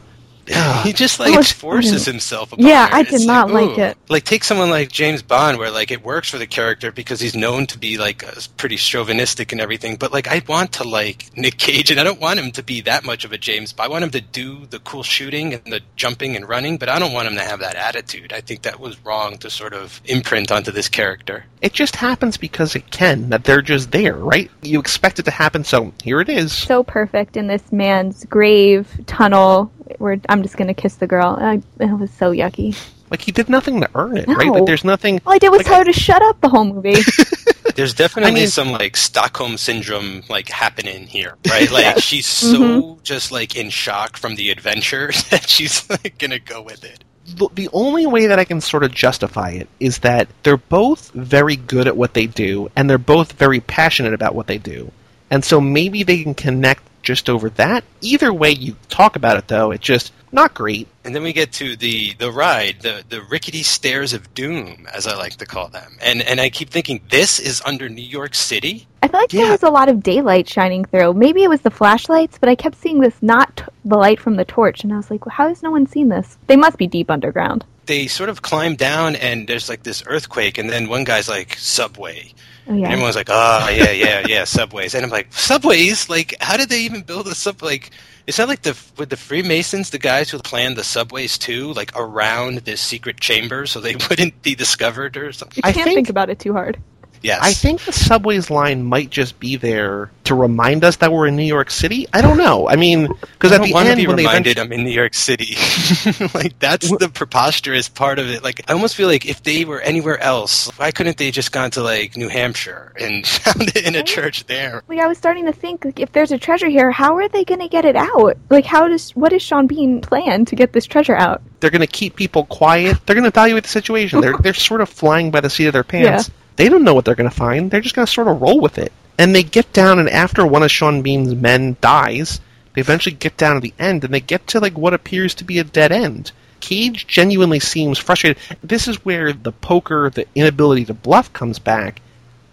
[0.54, 2.54] Girl, he just like was forces himself.
[2.54, 2.92] Upon Yeah, her.
[2.92, 3.82] I It's did not like ooh.
[3.82, 3.98] it.
[4.10, 7.36] Like take someone like James Bond, where like it works for the character because he's
[7.36, 9.98] known to be like uh, pretty chauvinistic and everything.
[9.98, 12.82] But like I want to like Nick Cage, and I don't want him to be
[12.82, 13.88] that much of a James Bond.
[13.88, 17.00] I want him to do the cool shooting and the jumping and running, but I
[17.00, 18.34] don't want him to have that attitude.
[18.34, 21.46] I think that was wrong to sort of imprint onto this character.
[21.62, 24.52] It just happens because it can, that they're just there, right?
[24.62, 26.68] You expect it to happen, so here it is.
[26.68, 31.38] So perfect in this man's grave tunnel where I'm just gonna kiss the girl.
[31.40, 32.78] I, it was so yucky.
[33.10, 34.48] Like, he did nothing to earn it, right?
[34.48, 34.52] No.
[34.54, 35.22] Like, there's nothing.
[35.26, 36.96] All I did was like, tell her to shut up the whole movie.
[37.76, 41.70] There's definitely I mean- some like Stockholm syndrome like happening here, right?
[41.72, 43.04] Like she's so Mm-hmm.
[43.04, 47.04] just like in shock from the adventure that she's like gonna go with it.
[47.28, 51.12] the, the only way that I can sort of justify it is that they're both
[51.12, 54.92] very good at what they do, and they're both very passionate about what they do.
[55.30, 57.86] And so maybe they can connect just over that.
[58.02, 60.90] Either way you talk about it, though, it's just not great.
[61.06, 65.08] And then we get to the the ride, the the rickety stairs of doom, as
[65.08, 65.98] I like to call them.
[66.02, 68.88] And and I keep thinking this is under New York City.
[69.02, 71.14] I feel like there was a lot of daylight shining through.
[71.14, 74.36] Maybe it was the flashlights, but I kept seeing this not t- the light from
[74.36, 76.38] the torch, and I was like, well, how has no one seen this?
[76.48, 77.64] They must be deep underground.
[77.86, 81.56] They sort of climb down, and there's like this earthquake, and then one guy's like
[81.58, 82.34] subway,
[82.70, 86.10] Oh and everyone's like, oh yeah, yeah, yeah, subways, and I'm like, subways?
[86.10, 87.62] Like, how did they even build a sub?
[87.64, 87.92] Like,
[88.28, 91.92] is that like the with the Freemasons, the guys who planned the subways too, like
[91.96, 95.62] around this secret chamber, so they wouldn't be discovered or something?
[95.64, 96.78] You I can't think- think about it too hard.
[97.22, 101.28] Yes, I think the subways line might just be there to remind us that we're
[101.28, 102.08] in New York City.
[102.14, 102.68] I don't know.
[102.68, 104.86] I mean, because at the want end, to be when they reminded eventually- I'm in
[104.86, 105.56] New York City.
[106.34, 108.44] like that's the preposterous part of it.
[108.44, 111.72] Like I almost feel like if they were anywhere else, why couldn't they just gone
[111.72, 114.84] to like New Hampshire and found it in a church there?
[114.88, 117.44] Like I was starting to think, like, if there's a treasure here, how are they
[117.44, 118.38] going to get it out?
[118.50, 121.42] Like, how does what does Sean Bean plan to get this treasure out?
[121.60, 122.98] they're going to keep people quiet.
[123.06, 124.22] They're going to evaluate the situation.
[124.22, 126.30] They're they're sort of flying by the seat of their pants.
[126.58, 127.72] They don't know what they're going to find.
[127.72, 128.92] They're just going to sort of roll with it.
[129.18, 132.42] And they get down, and after one of Sean Bean's men dies,
[132.74, 135.44] they eventually get down to the end, and they get to like what appears to
[135.44, 136.32] be a dead end.
[136.60, 138.42] Cage genuinely seems frustrated.
[138.62, 142.02] This is where the poker, the inability to bluff, comes back.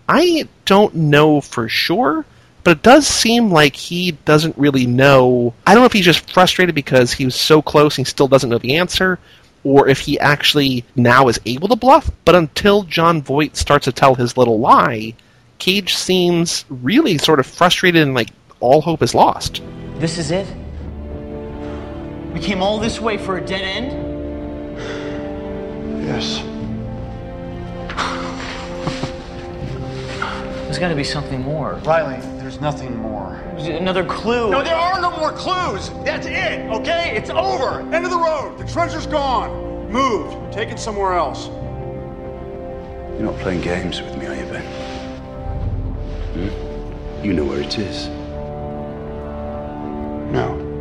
[0.09, 2.25] I don't know for sure,
[2.63, 5.55] but it does seem like he doesn't really know.
[5.67, 8.29] I don't know if he's just frustrated because he was so close and he still
[8.29, 9.19] doesn't know the answer,
[9.65, 12.11] or if he actually now is able to bluff.
[12.25, 15.15] But until Jon Voight starts to tell his little lie,
[15.59, 18.29] Cage seems really sort of frustrated and like
[18.61, 19.63] all hope is lost.
[19.97, 20.47] This is it?
[22.33, 24.05] We came all this way for a dead end?
[26.05, 26.43] Yes.
[30.65, 31.75] There's gotta be something more.
[31.85, 32.21] Riley,
[32.55, 33.35] there's nothing more.
[33.59, 34.51] Another clue.
[34.51, 35.91] No, there are no more clues.
[36.05, 37.17] That's it, okay?
[37.17, 37.81] It's over.
[37.93, 38.57] End of the road.
[38.59, 39.91] The treasure's gone.
[39.91, 40.53] Moved.
[40.53, 41.49] Taken somewhere else.
[43.19, 44.65] You're not playing games with me, are you, Ben?
[46.35, 47.25] Hmm?
[47.25, 48.07] You know where it is.
[50.33, 50.74] No.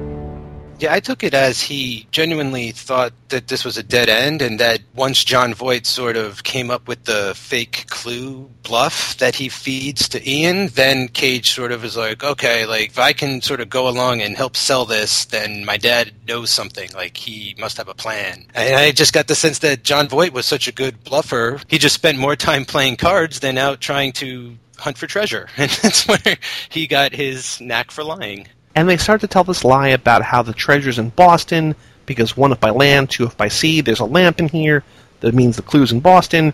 [0.84, 4.60] Yeah, I took it as he genuinely thought that this was a dead end, and
[4.60, 9.48] that once Jon Voight sort of came up with the fake clue bluff that he
[9.48, 13.62] feeds to Ian, then Cage sort of is like, okay, like if I can sort
[13.62, 16.90] of go along and help sell this, then my dad knows something.
[16.94, 18.46] Like he must have a plan.
[18.54, 21.78] And I just got the sense that Jon Voight was such a good bluffer, he
[21.78, 26.06] just spent more time playing cards than out trying to hunt for treasure, and that's
[26.10, 28.50] where he got his knack for lying.
[28.76, 32.52] And they start to tell this lie about how the treasure's in Boston, because one
[32.52, 34.84] if by land, two if by sea, there's a lamp in here,
[35.20, 36.54] that means the clue's in Boston.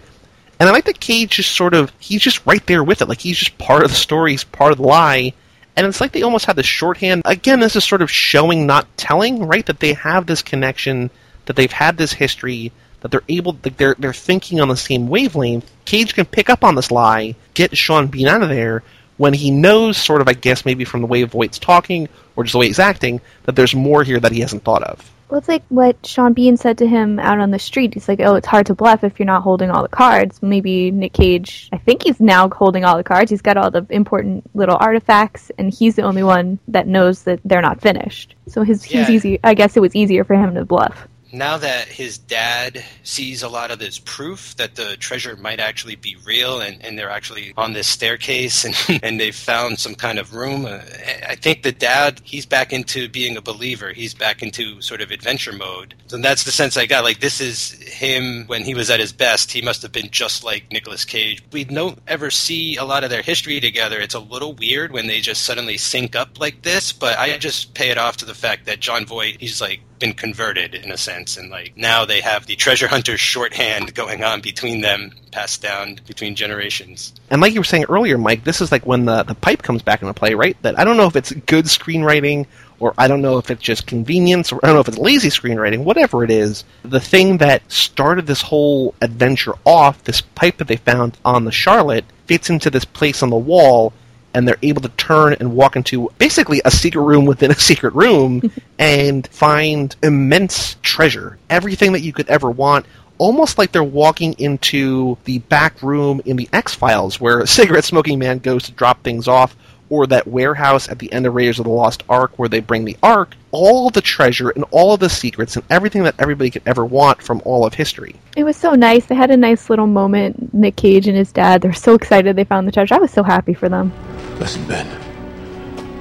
[0.60, 3.08] And I like that Cage just sort of, he's just right there with it.
[3.08, 5.34] Like, he's just part of the story, he's part of the lie.
[5.78, 7.22] And it's like they almost had this shorthand.
[7.24, 9.66] Again, this is sort of showing, not telling, right?
[9.66, 11.10] That they have this connection,
[11.46, 15.08] that they've had this history, that they're able, that they're, they're thinking on the same
[15.08, 15.72] wavelength.
[15.86, 18.84] Cage can pick up on this lie, get Sean Bean out of there,
[19.20, 22.08] when he knows, sort of, I guess, maybe from the way Voight's talking,
[22.38, 25.12] or just the way he's acting, that there's more here that he hasn't thought of.
[25.30, 27.94] Well, it's like what Sean Bean said to him out on the street.
[27.94, 30.90] He's like, "Oh, it's hard to bluff if you're not holding all the cards." Maybe
[30.90, 31.70] Nick Cage.
[31.72, 33.30] I think he's now holding all the cards.
[33.30, 37.42] He's got all the important little artifacts, and he's the only one that knows that
[37.44, 38.36] they're not finished.
[38.48, 39.40] So his he's easy.
[39.44, 41.09] I guess it was easier for him to bluff.
[41.32, 45.96] Now that his dad sees a lot of this proof that the treasure might actually
[45.96, 50.18] be real and, and they're actually on this staircase and, and they've found some kind
[50.18, 50.82] of room, uh,
[51.28, 53.94] I think the dad, he's back into being a believer.
[53.94, 55.96] He's back into sort of adventure mode.
[56.12, 57.04] And that's the sense I got.
[57.04, 59.52] Like, this is him when he was at his best.
[59.52, 61.44] He must have been just like Nicolas Cage.
[61.52, 64.00] We don't ever see a lot of their history together.
[64.00, 67.74] It's a little weird when they just suddenly sync up like this, but I just
[67.74, 70.98] pay it off to the fact that Jon Voight, he's like, been converted in a
[70.98, 75.62] sense, and like now they have the treasure hunters shorthand going on between them, passed
[75.62, 77.14] down between generations.
[77.30, 79.82] And like you were saying earlier, Mike, this is like when the, the pipe comes
[79.82, 80.58] back into play, right?
[80.62, 82.48] That I don't know if it's good screenwriting
[82.80, 85.30] or I don't know if it's just convenience or I don't know if it's lazy
[85.30, 86.64] screenwriting, whatever it is.
[86.84, 91.52] The thing that started this whole adventure off, this pipe that they found on the
[91.52, 93.94] Charlotte, fits into this place on the wall
[94.34, 97.94] and they're able to turn and walk into basically a secret room within a secret
[97.94, 98.42] room
[98.80, 101.38] and find immense treasure.
[101.50, 102.86] Everything that you could ever want.
[103.18, 107.84] Almost like they're walking into the back room in the X Files, where a cigarette
[107.84, 109.58] smoking man goes to drop things off,
[109.90, 112.86] or that warehouse at the end of Raiders of the Lost Ark, where they bring
[112.86, 113.36] the Ark.
[113.52, 117.22] All the treasure and all of the secrets and everything that everybody could ever want
[117.22, 118.16] from all of history.
[118.38, 119.08] It was so nice.
[119.08, 120.54] They had a nice little moment.
[120.54, 121.62] Nick Cage and his dad.
[121.62, 122.96] They're so excited they found the treasure.
[122.96, 123.92] I was so happy for them.
[124.40, 124.88] Listen, Ben.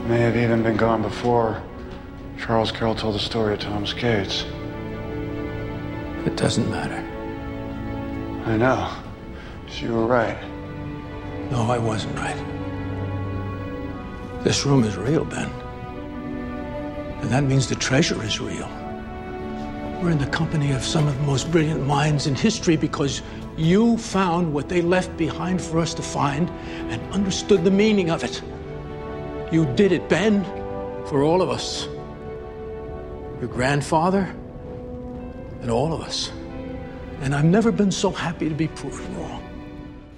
[0.08, 1.60] May have even been gone before
[2.38, 4.44] Charles Carroll told the story of Thomas Gates.
[6.24, 7.04] It doesn't matter.
[8.48, 8.94] I know.
[9.68, 10.38] So you were right.
[11.50, 12.36] No, I wasn't right.
[14.44, 15.50] This room is real, Ben.
[17.20, 18.68] And that means the treasure is real.
[20.00, 23.20] We're in the company of some of the most brilliant minds in history because
[23.58, 26.48] you found what they left behind for us to find
[26.90, 28.40] and understood the meaning of it.
[29.52, 30.44] You did it, Ben,
[31.06, 31.86] for all of us.
[33.40, 34.34] Your grandfather
[35.60, 36.30] and all of us.
[37.20, 39.37] And I've never been so happy to be proven wrong.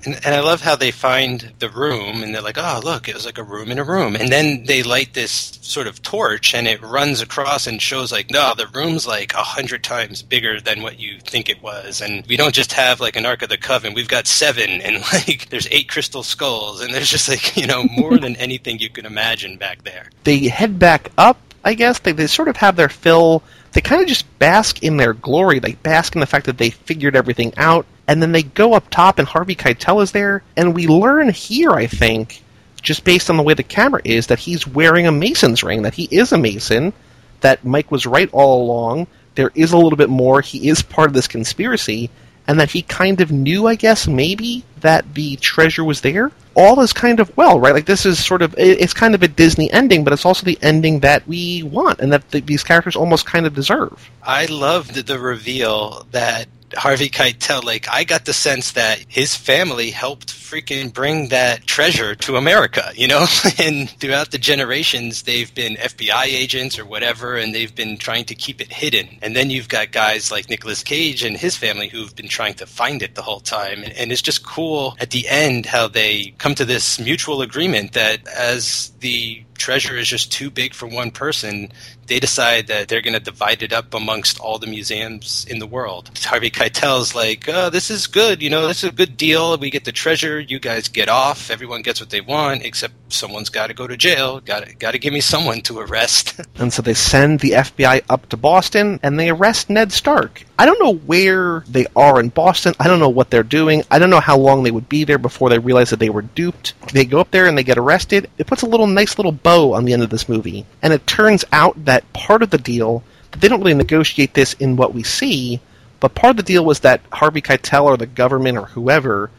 [0.05, 3.14] And, and I love how they find the room and they're like, oh, look, it
[3.14, 4.16] was like a room in a room.
[4.16, 8.31] And then they light this sort of torch and it runs across and shows like,
[8.31, 12.01] no, the room's like a hundred times bigger than what you think it was.
[12.01, 14.97] And we don't just have like an Ark of the Covenant, we've got seven and
[15.12, 18.90] like there's eight crystal skulls and there's just like, you know, more than anything you
[18.90, 20.10] can imagine back there.
[20.24, 21.98] They head back up, I guess.
[21.98, 23.43] They, they sort of have their fill.
[23.72, 25.59] They kind of just bask in their glory.
[25.59, 28.91] They bask in the fact that they figured everything out and then they go up
[28.91, 32.43] top and Harvey Keitel is there, and we learn here, I think,
[32.82, 35.95] just based on the way the camera is, that he's wearing a Mason's ring, that
[35.95, 36.93] he is a Mason,
[37.41, 39.07] that Mike was right all along.
[39.37, 40.41] There is a little bit more.
[40.41, 42.11] He is part of this conspiracy,
[42.49, 46.32] and that he kind of knew, I guess, maybe that the treasure was there.
[46.57, 47.73] All is kind of well, right?
[47.73, 50.59] Like this is sort of it's kind of a Disney ending, but it's also the
[50.62, 54.11] ending that we want and that the, these characters almost kind of deserve.
[54.24, 59.90] I loved the reveal that Harvey Keitel, like I got the sense that his family
[59.90, 63.26] helped freaking bring that treasure to America, you know?
[63.59, 68.34] and throughout the generations, they've been FBI agents or whatever, and they've been trying to
[68.34, 69.18] keep it hidden.
[69.22, 72.66] And then you've got guys like Nicolas Cage and his family who've been trying to
[72.66, 73.84] find it the whole time.
[73.97, 78.26] And it's just cool at the end how they come to this mutual agreement that
[78.28, 81.70] as the treasure is just too big for one person,
[82.07, 85.66] they decide that they're going to divide it up amongst all the museums in the
[85.66, 86.11] world.
[86.19, 89.57] Harvey Keitel's like, oh, this is good, you know, this is a good deal.
[89.57, 93.51] We get the treasure, you guys get off, everyone gets what they want, except someone's
[93.51, 94.41] got to go to jail.
[94.41, 96.41] Got got to give me someone to arrest.
[96.57, 100.45] and so they send the FBI up to Boston and they arrest Ned Stark.
[100.61, 102.74] I don't know where they are in Boston.
[102.78, 103.82] I don't know what they're doing.
[103.91, 106.20] I don't know how long they would be there before they realize that they were
[106.20, 106.74] duped.
[106.93, 108.28] They go up there and they get arrested.
[108.37, 110.66] It puts a little nice little bow on the end of this movie.
[110.82, 113.03] And it turns out that part of the deal,
[113.39, 115.62] they don't really negotiate this in what we see,
[115.99, 119.31] but part of the deal was that Harvey Keitel or the government or whoever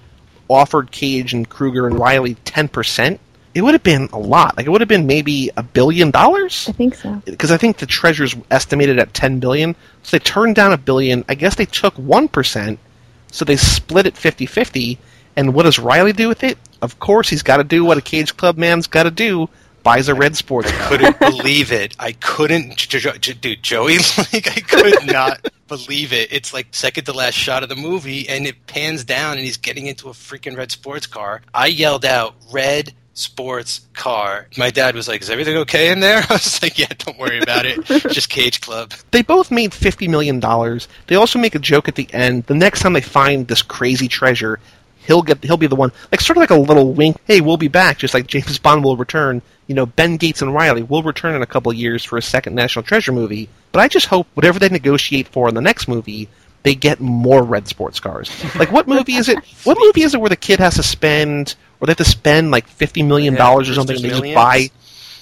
[0.49, 3.19] offered Cage and Kruger and Riley 10%.
[3.53, 4.55] It would have been a lot.
[4.57, 6.67] Like it would have been maybe a billion dollars.
[6.69, 7.21] I think so.
[7.25, 9.75] Because I think the treasure's estimated at 10 billion.
[10.03, 11.25] So they turned down a billion.
[11.27, 12.77] I guess they took 1%.
[13.31, 14.97] So they split it 50-50.
[15.35, 16.57] And what does Riley do with it?
[16.81, 19.49] Of course, he's got to do what a Cage Club man's got to do
[19.83, 20.81] buys a red sports car.
[20.81, 21.95] I couldn't believe it.
[21.99, 22.87] I couldn't,
[23.41, 23.63] dude.
[23.63, 23.97] Joey,
[24.33, 26.31] like I could not believe it.
[26.31, 29.57] It's like second to last shot of the movie, and it pans down, and he's
[29.57, 31.41] getting into a freaking red sports car.
[31.53, 34.47] I yelled out, "Red!" Sports car.
[34.57, 37.39] My dad was like, "Is everything okay in there?" I was like, "Yeah, don't worry
[37.39, 37.83] about it.
[38.11, 40.87] Just Cage Club." They both made fifty million dollars.
[41.07, 42.45] They also make a joke at the end.
[42.45, 44.59] The next time they find this crazy treasure,
[45.05, 47.57] he'll get he'll be the one like sort of like a little wink hey we'll
[47.57, 51.03] be back just like james bond will return you know ben gates and riley will
[51.03, 54.07] return in a couple of years for a second national treasure movie but i just
[54.07, 56.29] hope whatever they negotiate for in the next movie
[56.63, 60.19] they get more red sports cars like what movie is it what movie is it
[60.19, 63.67] where the kid has to spend or they have to spend like 50 million dollars
[63.67, 64.69] yeah, or something and they just buy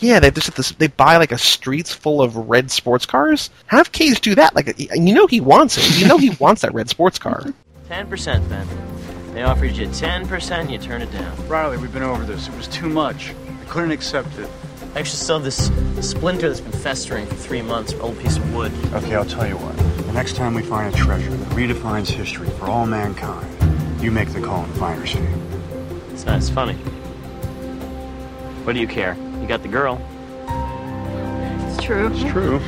[0.02, 3.49] yeah, they just this, they buy like a streets full of red sports cars.
[3.66, 4.56] Have Cage do that.
[4.56, 5.99] Like you know he wants it.
[5.99, 7.48] You know he wants that red sports car.
[7.90, 8.66] Ten percent, Ben.
[9.34, 11.48] They offered you 10%, you turn it down.
[11.48, 12.48] Riley, we've been over this.
[12.48, 13.30] It was too much.
[13.61, 14.49] I couldn't accept it.
[14.95, 15.72] I actually still have this
[16.02, 18.72] splinter that's been festering for three months, an old piece of wood.
[18.94, 19.78] Okay, I'll tell you what.
[20.07, 24.34] The next time we find a treasure that redefines history for all mankind, you make
[24.34, 25.28] the call and find her scene.
[26.11, 26.74] It's not as funny.
[28.64, 29.16] What do you care?
[29.40, 30.02] You got the girl.
[31.68, 32.07] It's true.
[32.11, 32.60] It's true.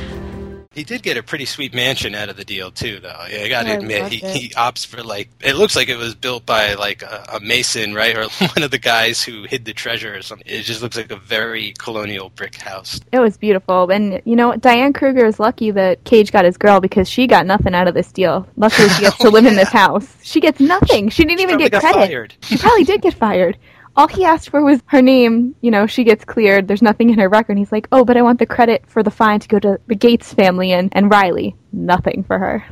[0.74, 3.24] He did get a pretty sweet mansion out of the deal too, though.
[3.28, 5.96] Yeah, I got to I admit, he, he opts for like it looks like it
[5.96, 9.64] was built by like a, a mason, right, or one of the guys who hid
[9.64, 10.46] the treasure or something.
[10.48, 13.00] It just looks like a very colonial brick house.
[13.12, 13.90] It was beautiful.
[13.90, 17.46] And, you know, Diane Kruger is lucky that Cage got his girl because she got
[17.46, 18.46] nothing out of this deal.
[18.56, 20.16] Luckily, she gets to live in oh, this house.
[20.22, 21.10] She gets nothing.
[21.10, 22.06] She didn't even get got credit.
[22.06, 22.34] fired.
[22.42, 23.58] She probably did get fired.
[23.96, 25.54] All he asked for was her name.
[25.60, 26.66] You know, she gets cleared.
[26.68, 27.52] There's nothing in her record.
[27.52, 29.78] And he's like, oh, but I want the credit for the fine to go to
[29.86, 31.56] the Gates family and, and Riley.
[31.72, 32.64] Nothing for her.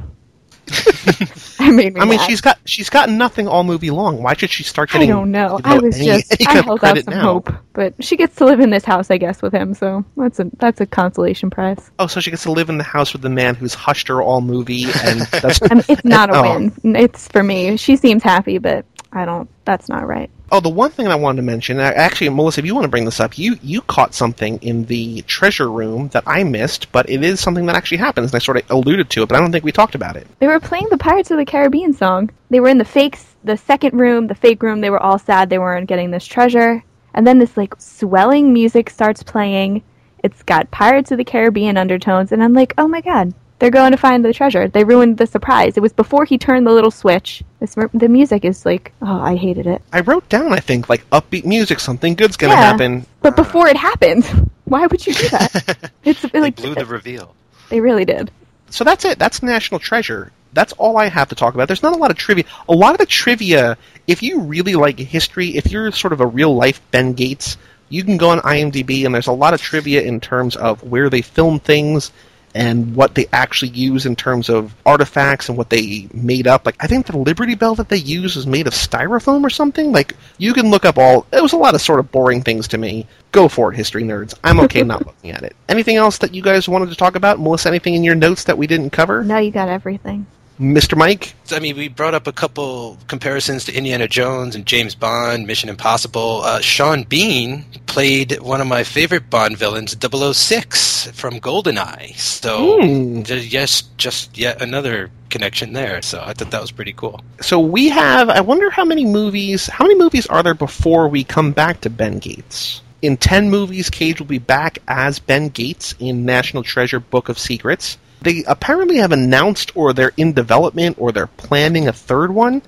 [1.58, 2.26] I made me I mean, mad.
[2.28, 4.22] she's got she's got nothing all movie long.
[4.22, 5.10] Why should she start getting?
[5.10, 5.58] I don't know.
[5.64, 7.22] you I was any- just any I held out some now?
[7.22, 9.74] hope, but she gets to live in this house, I guess, with him.
[9.74, 11.90] So that's a that's a consolation prize.
[11.98, 14.22] Oh, so she gets to live in the house with the man who's hushed her
[14.22, 16.42] all movie, and that's I mean, it's not a Oh.
[16.82, 16.96] win.
[16.96, 17.76] It's for me.
[17.76, 19.48] She seems happy, but I don't.
[19.64, 20.30] That's not right.
[20.52, 22.88] Oh, the one thing I wanted to mention, uh, actually, Melissa, if you want to
[22.90, 27.08] bring this up, you you caught something in the treasure room that I missed, but
[27.10, 29.40] it is something that actually happens, and I sort of alluded to it, but I
[29.40, 30.26] don't think we talked about it.
[30.38, 32.30] They were playing the Pirates of the Caribbean song.
[32.50, 34.80] They were in the fakes, the second room, the fake room.
[34.80, 36.84] They were all sad they weren't getting this treasure.
[37.14, 39.82] And then this like swelling music starts playing.
[40.22, 43.92] It's got Pirates of the Caribbean undertones, and I'm like, oh my god, they're going
[43.92, 44.66] to find the treasure.
[44.68, 45.76] They ruined the surprise.
[45.76, 47.44] It was before he turned the little switch.
[47.60, 49.82] This, the music is like, oh, I hated it.
[49.92, 52.60] I wrote down, I think, like upbeat music, something good's gonna Yeah.
[52.72, 53.06] happen.
[53.20, 54.24] But before it happened,
[54.64, 55.90] why would you do that?
[56.04, 57.34] it's like Blew the reveal.
[57.68, 58.30] they really did.
[58.70, 59.18] So that's it.
[59.18, 60.32] That's National Treasure.
[60.52, 61.68] That's all I have to talk about.
[61.68, 62.44] There's not a lot of trivia.
[62.68, 63.76] A lot of the trivia,
[64.08, 67.56] if you really like history, if you're sort of a real life Ben Gates,
[67.88, 71.10] you can go on IMDb and there's a lot of trivia in terms of where
[71.10, 72.10] they film things
[72.54, 76.66] and what they actually use in terms of artifacts and what they made up.
[76.66, 79.92] Like I think the Liberty Bell that they use was made of styrofoam or something.
[79.92, 81.26] Like you can look up all.
[81.32, 83.06] It was a lot of sort of boring things to me.
[83.32, 84.34] Go for it, history nerds.
[84.42, 85.54] I'm okay not looking at it.
[85.68, 87.68] Anything else that you guys wanted to talk about, Melissa?
[87.68, 89.22] Anything in your notes that we didn't cover?
[89.22, 90.26] No, you got everything.
[90.60, 90.96] Mr.
[90.96, 91.32] Mike?
[91.50, 95.70] I mean, we brought up a couple comparisons to Indiana Jones and James Bond, Mission
[95.70, 96.42] Impossible.
[96.44, 102.14] Uh, Sean Bean played one of my favorite Bond villains, 006 from GoldenEye.
[102.16, 102.78] So,
[103.22, 106.02] ju- yes, just yet another connection there.
[106.02, 107.22] So I thought that was pretty cool.
[107.40, 108.28] So we have.
[108.28, 109.66] I wonder how many movies.
[109.66, 112.82] How many movies are there before we come back to Ben Gates?
[113.00, 117.38] In ten movies, Cage will be back as Ben Gates in National Treasure: Book of
[117.38, 117.96] Secrets.
[118.22, 122.62] They apparently have announced, or they're in development, or they're planning a third one,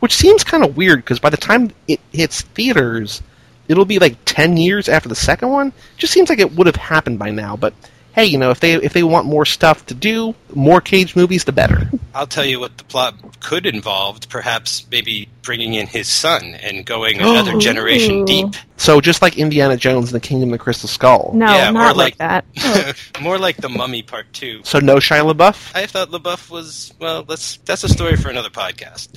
[0.00, 3.22] which seems kind of weird because by the time it hits theaters,
[3.68, 5.72] it'll be like ten years after the second one.
[5.96, 7.56] Just seems like it would have happened by now.
[7.56, 7.74] But
[8.16, 11.44] hey, you know, if they if they want more stuff to do, more Cage movies,
[11.44, 11.88] the better.
[12.14, 14.26] I'll tell you what the plot could involve.
[14.28, 18.54] Perhaps maybe bringing in his son and going another generation deep.
[18.78, 21.30] So just like Indiana Jones and the Kingdom of the Crystal Skull.
[21.34, 22.96] No, Yeah, not or like, like- that.
[23.20, 24.62] More like the Mummy Part Two.
[24.64, 25.76] So no Shia LaBeouf.
[25.76, 27.22] I thought LaBeouf was well.
[27.22, 29.12] That's that's a story for another podcast.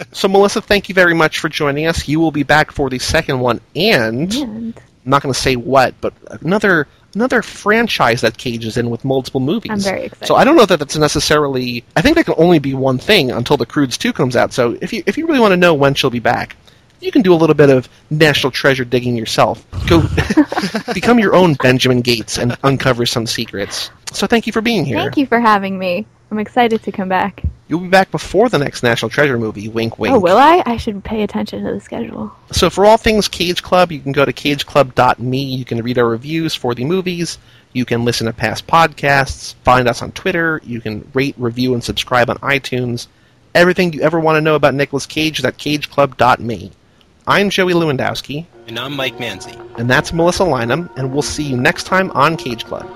[0.10, 2.08] So Melissa, thank you very much for joining us.
[2.08, 5.54] You will be back for the second one, and And I'm not going to say
[5.54, 9.70] what, but another another franchise that Cage is in with multiple movies.
[9.70, 10.26] I'm very excited.
[10.26, 11.84] So I don't know that that's necessarily.
[11.96, 14.52] I think that can only be one thing until the Croods Two comes out.
[14.52, 16.56] So if you if you really want to know when she'll be back.
[17.00, 19.64] You can do a little bit of national treasure digging yourself.
[19.86, 20.02] Go
[20.94, 23.92] become your own Benjamin Gates and uncover some secrets.
[24.12, 24.96] So thank you for being here.
[24.96, 26.06] thank you for having me.
[26.32, 27.44] I'm excited to come back.
[27.68, 29.68] You'll be back before the next National Treasure movie.
[29.68, 30.14] Wink, oh, wink.
[30.14, 30.62] Oh, will I?
[30.64, 32.32] I should pay attention to the schedule.
[32.50, 35.42] So for all things Cage Club, you can go to cageclub.me.
[35.44, 37.36] You can read our reviews for the movies.
[37.74, 40.62] You can listen to past podcasts, find us on Twitter.
[40.64, 43.06] You can rate, review, and subscribe on iTunes.
[43.54, 46.72] Everything you ever want to know about Nicolas Cage is at cageclub.me.
[47.26, 49.54] I'm Joey Lewandowski, and I'm Mike Manzi.
[49.78, 52.88] and that's Melissa Lynham, and we'll see you next time on Cage Club.